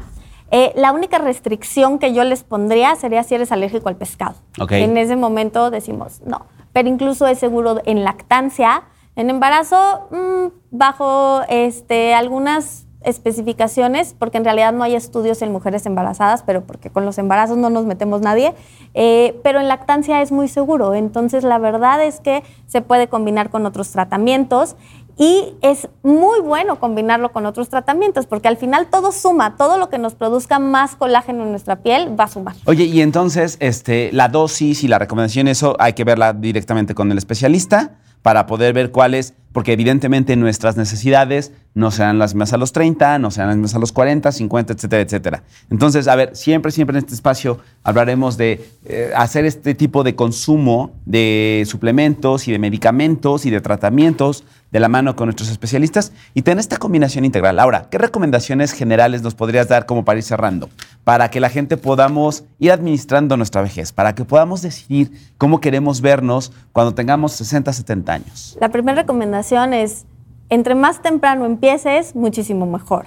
Eh, 0.50 0.72
la 0.74 0.90
única 0.90 1.18
restricción 1.18 2.00
que 2.00 2.12
yo 2.12 2.24
les 2.24 2.42
pondría 2.42 2.96
sería 2.96 3.22
si 3.22 3.36
eres 3.36 3.52
alérgico 3.52 3.88
al 3.88 3.96
pescado. 3.96 4.34
Ok. 4.60 4.72
En 4.72 4.96
ese 4.96 5.14
momento 5.14 5.70
decimos 5.70 6.22
no, 6.26 6.46
pero 6.72 6.88
incluso 6.88 7.28
es 7.28 7.38
seguro 7.38 7.80
en 7.84 8.02
lactancia, 8.02 8.82
en 9.14 9.30
embarazo, 9.30 10.08
mm, 10.10 10.76
bajo 10.76 11.42
este, 11.48 12.14
algunas 12.14 12.88
especificaciones, 13.04 14.14
porque 14.18 14.38
en 14.38 14.44
realidad 14.44 14.72
no 14.72 14.82
hay 14.82 14.94
estudios 14.94 15.42
en 15.42 15.52
mujeres 15.52 15.86
embarazadas, 15.86 16.42
pero 16.42 16.64
porque 16.64 16.90
con 16.90 17.04
los 17.04 17.18
embarazos 17.18 17.56
no 17.56 17.70
nos 17.70 17.84
metemos 17.84 18.20
nadie, 18.20 18.54
eh, 18.94 19.38
pero 19.42 19.60
en 19.60 19.68
lactancia 19.68 20.22
es 20.22 20.32
muy 20.32 20.48
seguro. 20.48 20.94
Entonces 20.94 21.44
la 21.44 21.58
verdad 21.58 22.02
es 22.04 22.20
que 22.20 22.42
se 22.66 22.80
puede 22.80 23.08
combinar 23.08 23.50
con 23.50 23.66
otros 23.66 23.90
tratamientos 23.90 24.76
y 25.16 25.54
es 25.62 25.88
muy 26.02 26.40
bueno 26.40 26.80
combinarlo 26.80 27.32
con 27.32 27.46
otros 27.46 27.68
tratamientos, 27.68 28.26
porque 28.26 28.48
al 28.48 28.56
final 28.56 28.88
todo 28.90 29.12
suma, 29.12 29.56
todo 29.56 29.78
lo 29.78 29.88
que 29.88 29.98
nos 29.98 30.14
produzca 30.14 30.58
más 30.58 30.96
colágeno 30.96 31.44
en 31.44 31.50
nuestra 31.50 31.76
piel 31.76 32.18
va 32.18 32.24
a 32.24 32.28
sumar. 32.28 32.56
Oye, 32.64 32.84
y 32.84 33.00
entonces 33.00 33.56
este, 33.60 34.10
la 34.12 34.28
dosis 34.28 34.82
y 34.82 34.88
la 34.88 34.98
recomendación, 34.98 35.46
eso 35.46 35.76
hay 35.78 35.92
que 35.92 36.04
verla 36.04 36.32
directamente 36.32 36.94
con 36.94 37.12
el 37.12 37.18
especialista 37.18 37.92
para 38.22 38.46
poder 38.46 38.72
ver 38.72 38.90
cuáles, 38.90 39.34
porque 39.52 39.72
evidentemente 39.72 40.34
nuestras 40.34 40.76
necesidades 40.76 41.52
no 41.74 41.90
serán 41.90 42.18
las 42.18 42.34
mismas 42.34 42.52
a 42.52 42.56
los 42.56 42.72
30, 42.72 43.18
no 43.18 43.30
serán 43.30 43.48
las 43.48 43.56
mismas 43.56 43.74
a 43.74 43.78
los 43.80 43.92
40, 43.92 44.30
50, 44.30 44.72
etcétera, 44.72 45.02
etcétera. 45.02 45.42
Entonces, 45.70 46.06
a 46.08 46.14
ver, 46.14 46.36
siempre, 46.36 46.70
siempre 46.70 46.96
en 46.96 47.04
este 47.04 47.14
espacio 47.14 47.58
hablaremos 47.82 48.36
de 48.36 48.64
eh, 48.84 49.12
hacer 49.16 49.44
este 49.44 49.74
tipo 49.74 50.04
de 50.04 50.14
consumo 50.14 50.92
de 51.04 51.64
suplementos 51.66 52.46
y 52.48 52.52
de 52.52 52.58
medicamentos 52.58 53.44
y 53.44 53.50
de 53.50 53.60
tratamientos 53.60 54.44
de 54.70 54.80
la 54.80 54.88
mano 54.88 55.14
con 55.14 55.26
nuestros 55.26 55.50
especialistas 55.50 56.12
y 56.34 56.42
tener 56.42 56.58
esta 56.58 56.78
combinación 56.78 57.24
integral. 57.24 57.60
Ahora, 57.60 57.88
¿qué 57.90 57.98
recomendaciones 57.98 58.72
generales 58.72 59.22
nos 59.22 59.34
podrías 59.34 59.68
dar 59.68 59.86
como 59.86 60.04
para 60.04 60.18
ir 60.18 60.24
cerrando? 60.24 60.68
Para 61.04 61.30
que 61.30 61.38
la 61.38 61.48
gente 61.48 61.76
podamos 61.76 62.44
ir 62.58 62.72
administrando 62.72 63.36
nuestra 63.36 63.62
vejez, 63.62 63.92
para 63.92 64.16
que 64.16 64.24
podamos 64.24 64.62
decidir 64.62 65.12
cómo 65.38 65.60
queremos 65.60 66.00
vernos 66.00 66.52
cuando 66.72 66.92
tengamos 66.92 67.32
60, 67.34 67.72
70 67.72 68.12
años. 68.12 68.58
La 68.60 68.70
primera 68.70 69.02
recomendación 69.02 69.74
es, 69.74 70.06
entre 70.54 70.74
más 70.74 71.02
temprano 71.02 71.46
empieces, 71.46 72.14
muchísimo 72.14 72.64
mejor. 72.66 73.06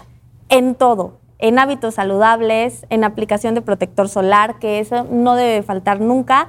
En 0.49 0.75
todo, 0.75 1.13
en 1.39 1.60
hábitos 1.60 1.95
saludables, 1.95 2.86
en 2.89 3.03
aplicación 3.03 3.55
de 3.55 3.62
protector 3.62 4.10
solar, 4.10 4.60
que 4.60 4.79
eso 4.79 5.05
no 5.10 5.36
debe 5.36 5.63
faltar 5.63 6.01
nunca. 6.01 6.47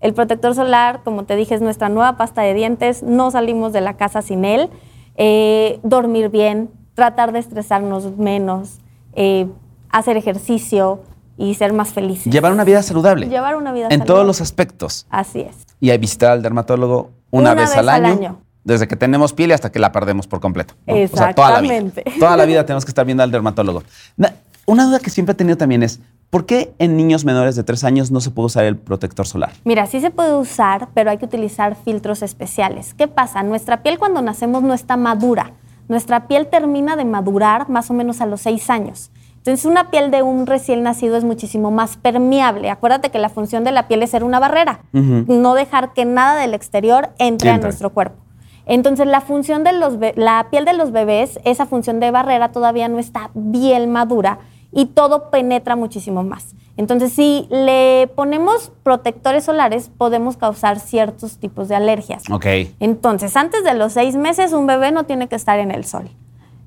El 0.00 0.12
protector 0.12 0.54
solar, 0.54 1.00
como 1.02 1.24
te 1.24 1.34
dije, 1.34 1.54
es 1.54 1.62
nuestra 1.62 1.88
nueva 1.88 2.16
pasta 2.18 2.42
de 2.42 2.52
dientes, 2.52 3.02
no 3.02 3.30
salimos 3.30 3.72
de 3.72 3.80
la 3.80 3.94
casa 3.94 4.20
sin 4.22 4.44
él. 4.44 4.68
Eh, 5.16 5.80
dormir 5.82 6.28
bien, 6.28 6.68
tratar 6.94 7.32
de 7.32 7.38
estresarnos 7.38 8.16
menos, 8.18 8.80
eh, 9.14 9.46
hacer 9.90 10.16
ejercicio 10.16 11.00
y 11.38 11.54
ser 11.54 11.72
más 11.72 11.90
felices. 11.92 12.32
Llevar 12.32 12.52
una 12.52 12.64
vida 12.64 12.82
saludable. 12.82 13.28
Llevar 13.28 13.56
una 13.56 13.72
vida 13.72 13.84
En 13.86 13.90
saludable. 13.92 14.06
todos 14.06 14.26
los 14.26 14.40
aspectos. 14.40 15.06
Así 15.08 15.40
es. 15.40 15.56
Y 15.80 15.96
visitar 15.96 16.32
al 16.32 16.42
dermatólogo 16.42 17.12
una, 17.30 17.52
Una 17.52 17.54
vez, 17.54 17.70
vez 17.70 17.78
al, 17.78 17.88
al 17.88 18.04
año, 18.04 18.14
año. 18.14 18.40
Desde 18.64 18.88
que 18.88 18.96
tenemos 18.96 19.32
piel 19.32 19.52
hasta 19.52 19.70
que 19.70 19.78
la 19.78 19.92
perdemos 19.92 20.26
por 20.26 20.40
completo. 20.40 20.74
¿no? 20.86 20.94
O 20.94 21.06
sea, 21.08 21.34
toda 21.34 21.50
la 21.52 21.60
vida. 21.60 21.74
Exactamente. 21.76 22.18
Toda 22.18 22.36
la 22.36 22.44
vida 22.46 22.64
tenemos 22.66 22.84
que 22.84 22.90
estar 22.90 23.04
viendo 23.04 23.22
al 23.22 23.30
dermatólogo. 23.30 23.82
Na- 24.16 24.32
Una 24.66 24.86
duda 24.86 24.98
que 25.00 25.10
siempre 25.10 25.32
he 25.32 25.36
tenido 25.36 25.58
también 25.58 25.82
es, 25.82 26.00
¿por 26.30 26.46
qué 26.46 26.72
en 26.78 26.96
niños 26.96 27.26
menores 27.26 27.54
de 27.56 27.62
3 27.64 27.84
años 27.84 28.10
no 28.10 28.20
se 28.22 28.30
puede 28.30 28.46
usar 28.46 28.64
el 28.64 28.76
protector 28.78 29.26
solar? 29.26 29.52
Mira, 29.64 29.84
sí 29.86 30.00
se 30.00 30.10
puede 30.10 30.34
usar, 30.34 30.88
pero 30.94 31.10
hay 31.10 31.18
que 31.18 31.26
utilizar 31.26 31.76
filtros 31.76 32.22
especiales. 32.22 32.94
¿Qué 32.94 33.06
pasa? 33.06 33.42
Nuestra 33.42 33.82
piel 33.82 33.98
cuando 33.98 34.22
nacemos 34.22 34.62
no 34.62 34.72
está 34.72 34.96
madura. 34.96 35.52
Nuestra 35.86 36.26
piel 36.26 36.46
termina 36.46 36.96
de 36.96 37.04
madurar 37.04 37.68
más 37.68 37.90
o 37.90 37.92
menos 37.92 38.22
a 38.22 38.26
los 38.26 38.40
6 38.40 38.70
años. 38.70 39.10
Entonces, 39.36 39.66
una 39.66 39.90
piel 39.90 40.10
de 40.10 40.22
un 40.22 40.46
recién 40.46 40.82
nacido 40.82 41.18
es 41.18 41.24
muchísimo 41.24 41.70
más 41.70 41.98
permeable. 41.98 42.70
Acuérdate 42.70 43.10
que 43.10 43.18
la 43.18 43.28
función 43.28 43.62
de 43.62 43.72
la 43.72 43.86
piel 43.88 44.02
es 44.02 44.08
ser 44.12 44.24
una 44.24 44.40
barrera, 44.40 44.80
no 44.92 45.52
dejar 45.52 45.92
que 45.92 46.06
nada 46.06 46.40
del 46.40 46.54
exterior 46.54 47.10
entre 47.18 47.50
a 47.50 47.58
nuestro 47.58 47.90
cuerpo. 47.90 48.23
Entonces, 48.66 49.06
la 49.06 49.20
función 49.20 49.64
de 49.64 49.72
los 49.72 49.98
la 50.16 50.48
piel 50.50 50.64
de 50.64 50.72
los 50.72 50.90
bebés, 50.92 51.38
esa 51.44 51.66
función 51.66 52.00
de 52.00 52.10
barrera 52.10 52.52
todavía 52.52 52.88
no 52.88 52.98
está 52.98 53.30
bien 53.34 53.90
madura 53.92 54.38
y 54.72 54.86
todo 54.86 55.30
penetra 55.30 55.76
muchísimo 55.76 56.22
más. 56.22 56.54
Entonces, 56.76 57.12
si 57.12 57.46
le 57.50 58.10
ponemos 58.16 58.72
protectores 58.82 59.44
solares, 59.44 59.90
podemos 59.96 60.36
causar 60.36 60.80
ciertos 60.80 61.38
tipos 61.38 61.68
de 61.68 61.76
alergias. 61.76 62.24
Ok. 62.30 62.46
Entonces, 62.80 63.36
antes 63.36 63.62
de 63.62 63.74
los 63.74 63.92
seis 63.92 64.16
meses, 64.16 64.52
un 64.52 64.66
bebé 64.66 64.90
no 64.90 65.04
tiene 65.04 65.28
que 65.28 65.36
estar 65.36 65.58
en 65.60 65.70
el 65.70 65.84
sol. 65.84 66.10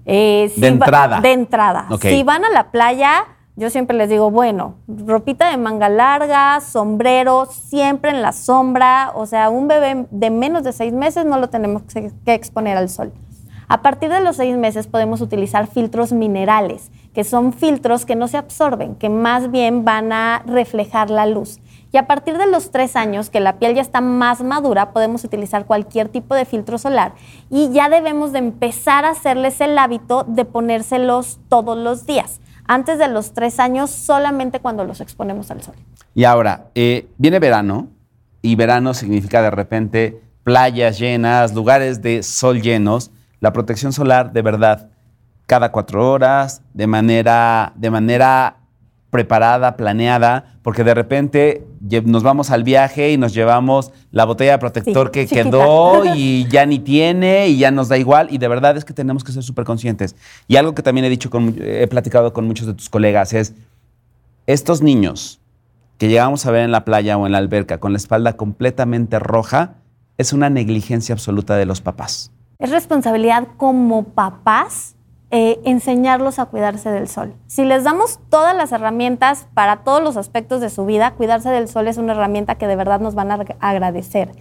Eh, 0.06 0.54
de 0.56 0.68
entrada. 0.68 1.20
de 1.20 1.34
entrada. 1.34 1.88
Si 2.00 2.24
van 2.24 2.46
a 2.46 2.50
la 2.50 2.72
playa, 2.72 3.26
yo 3.58 3.72
siempre 3.72 3.98
les 3.98 4.08
digo, 4.08 4.30
bueno, 4.30 4.76
ropita 4.88 5.50
de 5.50 5.58
manga 5.58 5.90
larga, 5.90 6.62
sombrero, 6.62 7.48
siempre 7.48 8.12
en 8.12 8.22
la 8.22 8.32
sombra. 8.32 9.12
O 9.16 9.26
sea, 9.26 9.50
un 9.50 9.68
bebé 9.68 10.06
de 10.12 10.30
menos 10.30 10.64
de 10.64 10.72
seis 10.72 10.94
meses 10.94 11.26
no 11.26 11.40
lo 11.40 11.50
tenemos 11.50 11.82
que 11.92 12.34
exponer 12.34 12.78
al 12.78 12.88
sol. 12.88 13.12
A 13.68 13.82
partir 13.82 14.10
de 14.12 14.22
los 14.22 14.36
seis 14.36 14.56
meses 14.56 14.86
podemos 14.86 15.22
utilizar 15.22 15.66
filtros 15.66 16.14
minerales, 16.14 16.92
que 17.16 17.24
son 17.24 17.52
filtros 17.52 18.06
que 18.06 18.16
no 18.16 18.28
se 18.28 18.38
absorben, 18.38 18.94
que 18.94 19.10
más 19.10 19.50
bien 19.50 19.84
van 19.84 20.14
a 20.14 20.44
reflejar 20.46 21.10
la 21.10 21.26
luz. 21.26 21.60
Y 21.92 21.98
a 21.98 22.06
partir 22.06 22.38
de 22.38 22.46
los 22.46 22.70
tres 22.70 22.96
años, 22.96 23.32
que 23.32 23.40
la 23.40 23.58
piel 23.58 23.74
ya 23.74 23.82
está 23.82 24.02
más 24.02 24.44
madura, 24.44 24.92
podemos 24.92 25.24
utilizar 25.24 25.66
cualquier 25.66 26.10
tipo 26.10 26.36
de 26.36 26.46
filtro 26.46 26.78
solar 26.78 27.14
y 27.50 27.72
ya 27.72 27.90
debemos 27.90 28.34
de 28.34 28.40
empezar 28.40 29.04
a 29.04 29.10
hacerles 29.10 29.60
el 29.62 29.78
hábito 29.80 30.26
de 30.28 30.46
ponérselos 30.46 31.40
todos 31.50 31.76
los 31.76 32.06
días. 32.06 32.40
Antes 32.68 33.00
de 33.00 33.08
los 33.08 33.34
tres 33.34 33.60
años, 33.60 33.90
solamente 33.90 34.60
cuando 34.60 34.84
los 34.84 35.02
exponemos 35.02 35.50
al 35.52 35.62
sol. 35.62 35.76
Y 36.14 36.26
ahora, 36.26 36.68
eh, 36.76 37.08
viene 37.18 37.40
verano 37.40 37.88
y 38.42 38.56
verano 38.56 38.94
significa 38.94 39.42
de 39.42 39.52
repente 39.52 40.22
playas 40.44 41.00
llenas, 41.00 41.54
lugares 41.54 42.02
de 42.02 42.24
sol 42.24 42.62
llenos. 42.62 43.12
La 43.40 43.54
protección 43.54 43.94
solar, 43.94 44.34
de 44.34 44.42
verdad, 44.42 44.90
cada 45.46 45.72
cuatro 45.72 46.12
horas, 46.12 46.62
de 46.74 46.88
manera, 46.88 47.74
de 47.76 47.90
manera 47.90 48.58
preparada, 49.10 49.78
planeada, 49.78 50.58
porque 50.62 50.84
de 50.84 50.94
repente 50.94 51.66
nos 52.06 52.24
vamos 52.24 52.52
al 52.52 52.64
viaje 52.64 53.12
y 53.12 53.18
nos 53.18 53.34
llevamos 53.34 53.92
la 54.12 54.26
botella 54.26 54.54
de 54.54 54.58
protector 54.58 55.12
que 55.12 55.26
quedó 55.26 56.04
y 56.16 56.48
ya 56.50 56.66
ni 56.66 56.80
tiene 56.80 57.48
y 57.48 57.58
ya 57.58 57.72
nos 57.72 57.88
da 57.88 57.98
igual. 57.98 58.28
Y 58.32 58.38
de 58.38 58.48
verdad 58.48 58.76
es 58.76 58.84
que 58.84 58.94
tenemos 58.94 59.24
que 59.24 59.32
ser 59.32 59.44
súper 59.44 59.64
conscientes. 59.64 60.16
Y 60.48 60.58
algo 60.58 60.76
que 60.76 60.84
también 60.84 61.06
he 61.06 61.10
dicho, 61.10 61.30
con, 61.30 61.56
he 61.60 61.88
platicado 61.88 62.34
con 62.34 62.46
muchos 62.46 62.68
de 62.68 62.74
tus 62.74 62.90
colegas 62.90 63.34
es, 63.34 63.54
estos 64.46 64.82
niños 64.82 65.40
que 65.98 66.10
llegamos 66.10 66.46
a 66.46 66.52
ver 66.52 66.64
en 66.64 66.72
la 66.72 66.86
playa 66.86 67.18
o 67.18 67.26
en 67.26 67.32
la 67.32 67.38
alberca 67.38 67.80
con 67.80 67.94
la 67.94 67.98
espalda 67.98 68.38
completamente 68.38 69.20
roja, 69.20 69.76
es 70.18 70.34
una 70.34 70.50
negligencia 70.50 71.14
absoluta 71.14 71.56
de 71.56 71.66
los 71.66 71.82
papás. 71.82 72.32
Es 72.60 72.72
responsabilidad 72.72 73.48
como 73.58 74.04
papás 74.04 74.97
eh, 75.30 75.60
enseñarlos 75.66 76.40
a 76.40 76.46
cuidarse 76.46 76.90
del 76.90 77.10
sol. 77.10 77.34
Si 77.48 77.66
les 77.66 77.84
damos 77.84 78.20
todas 78.30 78.56
las 78.56 78.72
herramientas 78.72 79.48
para 79.54 79.78
todos 79.78 80.02
los 80.02 80.16
aspectos 80.16 80.62
de 80.62 80.70
su 80.70 80.86
vida, 80.86 81.12
cuidarse 81.12 81.50
del 81.50 81.68
sol 81.68 81.90
es 81.90 81.98
una 81.98 82.14
herramienta 82.14 82.56
que 82.56 82.66
de 82.66 82.78
verdad 82.78 83.02
nos 83.02 83.14
van 83.14 83.32
a 83.32 83.40
agradecer. 83.60 84.32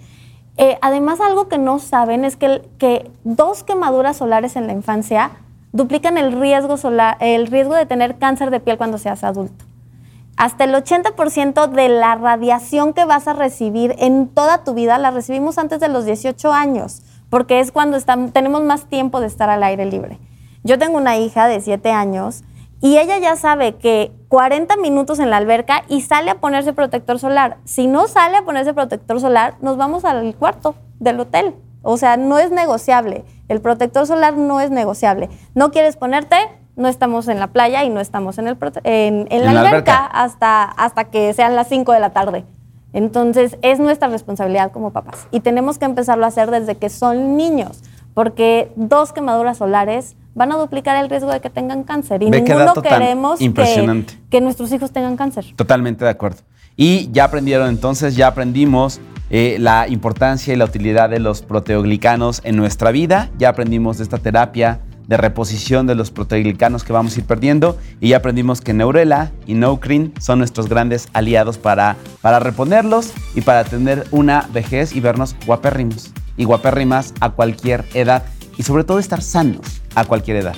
Eh, 0.58 0.78
además, 0.80 1.20
algo 1.20 1.48
que 1.48 1.58
no 1.58 1.80
saben 1.80 2.24
es 2.24 2.36
que, 2.36 2.62
que, 2.78 3.10
dos 3.24 3.64
quemaduras 3.64 4.18
solares 4.18 4.54
en 4.54 4.68
la 4.68 4.72
infancia 4.72 5.32
duplican 5.72 6.18
el 6.18 6.40
riesgo, 6.40 6.76
solar, 6.76 7.16
el 7.20 7.48
riesgo 7.48 7.74
de 7.74 7.84
tener 7.84 8.16
cáncer 8.16 8.50
de 8.50 8.60
piel 8.60 8.78
cuando 8.78 8.98
seas 8.98 9.24
adulto. 9.24 9.64
Hasta 10.36 10.64
el 10.64 10.74
80% 10.74 11.68
de 11.68 11.88
la 11.88 12.14
radiación 12.14 12.92
que 12.92 13.04
vas 13.04 13.26
a 13.26 13.32
recibir 13.32 13.96
en 13.98 14.28
toda 14.28 14.64
tu 14.64 14.72
vida 14.72 14.98
la 14.98 15.10
recibimos 15.10 15.58
antes 15.58 15.80
de 15.80 15.88
los 15.88 16.04
18 16.04 16.52
años, 16.52 17.02
porque 17.28 17.58
es 17.58 17.72
cuando 17.72 17.98
tenemos 18.32 18.62
más 18.62 18.84
tiempo 18.84 19.20
de 19.20 19.26
estar 19.26 19.50
al 19.50 19.64
aire 19.64 19.84
libre. 19.86 20.20
Yo 20.66 20.80
tengo 20.80 20.98
una 20.98 21.16
hija 21.16 21.46
de 21.46 21.60
7 21.60 21.92
años 21.92 22.42
y 22.80 22.98
ella 22.98 23.18
ya 23.18 23.36
sabe 23.36 23.76
que 23.76 24.10
40 24.26 24.76
minutos 24.78 25.20
en 25.20 25.30
la 25.30 25.36
alberca 25.36 25.84
y 25.88 26.00
sale 26.00 26.32
a 26.32 26.40
ponerse 26.40 26.72
protector 26.72 27.20
solar. 27.20 27.58
Si 27.64 27.86
no 27.86 28.08
sale 28.08 28.36
a 28.36 28.42
ponerse 28.42 28.74
protector 28.74 29.20
solar, 29.20 29.54
nos 29.60 29.76
vamos 29.76 30.04
al 30.04 30.34
cuarto 30.34 30.74
del 30.98 31.20
hotel. 31.20 31.54
O 31.82 31.96
sea, 31.98 32.16
no 32.16 32.40
es 32.40 32.50
negociable. 32.50 33.24
El 33.48 33.60
protector 33.60 34.08
solar 34.08 34.36
no 34.36 34.60
es 34.60 34.72
negociable. 34.72 35.30
No 35.54 35.70
quieres 35.70 35.96
ponerte, 35.96 36.36
no 36.74 36.88
estamos 36.88 37.28
en 37.28 37.38
la 37.38 37.46
playa 37.46 37.84
y 37.84 37.88
no 37.88 38.00
estamos 38.00 38.36
en, 38.38 38.48
el, 38.48 38.58
en, 38.82 39.44
la, 39.44 39.60
alberca, 39.60 40.04
Hasta, 40.04 40.64
hasta 40.64 41.04
que 41.04 41.32
sean 41.32 41.54
las 41.54 41.68
5 41.68 41.92
de 41.92 42.00
la 42.00 42.10
tarde. 42.10 42.44
Entonces, 42.92 43.56
es 43.62 43.78
nuestra 43.78 44.08
responsabilidad 44.08 44.72
como 44.72 44.90
papás. 44.90 45.28
Y 45.30 45.40
tenemos 45.40 45.78
que 45.78 45.84
empezarlo 45.84 46.24
a 46.24 46.28
hacer 46.28 46.50
desde 46.50 46.74
que 46.74 46.88
son 46.88 47.36
niños, 47.36 47.84
porque 48.16 48.72
dos 48.76 49.12
quemaduras 49.12 49.58
solares 49.58 50.16
van 50.34 50.50
a 50.50 50.56
duplicar 50.56 50.96
el 50.96 51.10
riesgo 51.10 51.30
de 51.30 51.42
que 51.42 51.50
tengan 51.50 51.82
cáncer. 51.84 52.22
Y 52.22 52.30
ninguno 52.30 52.72
queremos 52.80 53.38
que, 53.38 54.40
nuestros 54.40 54.72
hijos 54.72 54.90
tengan 54.90 55.18
cáncer. 55.18 55.44
Totalmente 55.54 56.02
de 56.06 56.12
acuerdo. 56.12 56.38
Y 56.78 57.10
ya 57.12 57.24
aprendieron 57.24 57.68
entonces, 57.68 58.16
ya 58.16 58.28
aprendimos 58.28 59.02
eh, 59.28 59.58
la 59.60 59.86
importancia 59.88 60.54
y 60.54 60.56
la 60.56 60.64
utilidad 60.64 61.10
de 61.10 61.20
los 61.20 61.42
proteoglicanos 61.42 62.40
en 62.42 62.56
nuestra 62.56 62.90
vida, 62.90 63.28
ya 63.36 63.50
aprendimos 63.50 63.98
de 63.98 64.04
esta 64.04 64.16
terapia 64.16 64.80
de 65.06 65.18
reposición 65.18 65.86
de 65.86 65.94
los 65.94 66.10
proteoglicanos 66.10 66.84
que 66.84 66.94
vamos 66.94 67.16
a 67.16 67.20
ir 67.20 67.26
perdiendo 67.26 67.76
y 68.00 68.08
ya 68.08 68.16
aprendimos 68.16 68.62
que 68.62 68.72
Neurela 68.72 69.30
y 69.46 69.52
Nocrin 69.52 70.14
son 70.20 70.38
nuestros 70.38 70.70
grandes 70.70 71.10
aliados 71.12 71.58
para, 71.58 71.96
para 72.22 72.38
reponerlos 72.38 73.12
y 73.34 73.42
para 73.42 73.64
tener 73.64 74.06
una 74.10 74.48
vejez 74.54 74.96
y 74.96 75.00
vernos 75.00 75.36
guapérrimos 75.46 76.14
y 76.36 76.44
guapérrimas 76.44 77.14
a 77.20 77.30
cualquier 77.30 77.84
edad 77.94 78.24
y 78.56 78.62
sobre 78.62 78.84
todo 78.84 78.98
estar 78.98 79.22
sanos 79.22 79.80
a 79.94 80.04
cualquier 80.04 80.38
edad. 80.38 80.54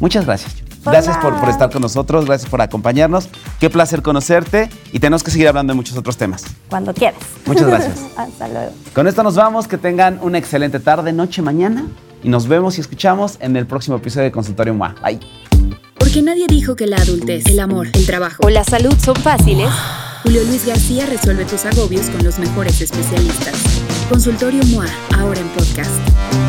Muchas 0.00 0.26
gracias. 0.26 0.66
Gracias 0.84 1.16
por, 1.18 1.34
estar 1.48 1.70
con 1.70 1.82
nosotros, 1.82 2.26
gracias 2.26 2.48
por 2.48 2.60
acompañarnos. 2.60 3.28
Qué 3.58 3.68
placer 3.70 4.02
conocerte 4.02 4.70
y 4.92 5.00
tenemos 5.00 5.24
que 5.24 5.32
seguir 5.32 5.48
hablando 5.48 5.72
de 5.72 5.76
muchos 5.76 5.96
otros 5.96 6.16
temas. 6.16 6.44
Cuando 6.68 6.94
quieras. 6.94 7.20
Muchas 7.44 7.66
gracias. 7.68 8.00
Hasta 8.16 8.48
luego. 8.48 8.72
Con 8.94 9.08
esto 9.08 9.22
nos 9.24 9.34
vamos, 9.34 9.66
que 9.66 9.78
tengan 9.78 10.20
una 10.22 10.38
excelente 10.38 10.78
tarde, 10.78 11.12
noche, 11.12 11.42
mañana 11.42 11.86
y 12.22 12.28
nos 12.28 12.46
vemos 12.46 12.78
y 12.78 12.80
escuchamos 12.80 13.36
en 13.40 13.56
el 13.56 13.66
próximo 13.66 13.96
episodio 13.96 14.24
de 14.24 14.32
Consultorio 14.32 14.74
MOA. 14.74 14.94
Bye. 15.02 15.85
Porque 15.98 16.22
nadie 16.22 16.46
dijo 16.48 16.76
que 16.76 16.86
la 16.86 16.96
adultez, 16.96 17.46
el 17.46 17.60
amor, 17.60 17.88
el 17.92 18.06
trabajo 18.06 18.42
o 18.44 18.50
la 18.50 18.64
salud 18.64 18.94
son 19.02 19.16
fáciles. 19.16 19.68
Julio 20.22 20.42
Luis 20.44 20.66
García 20.66 21.06
resuelve 21.06 21.44
tus 21.44 21.64
agobios 21.64 22.10
con 22.10 22.24
los 22.24 22.38
mejores 22.38 22.80
especialistas. 22.80 23.54
Consultorio 24.08 24.62
MOA, 24.66 24.88
ahora 25.16 25.40
en 25.40 25.48
podcast. 25.48 26.45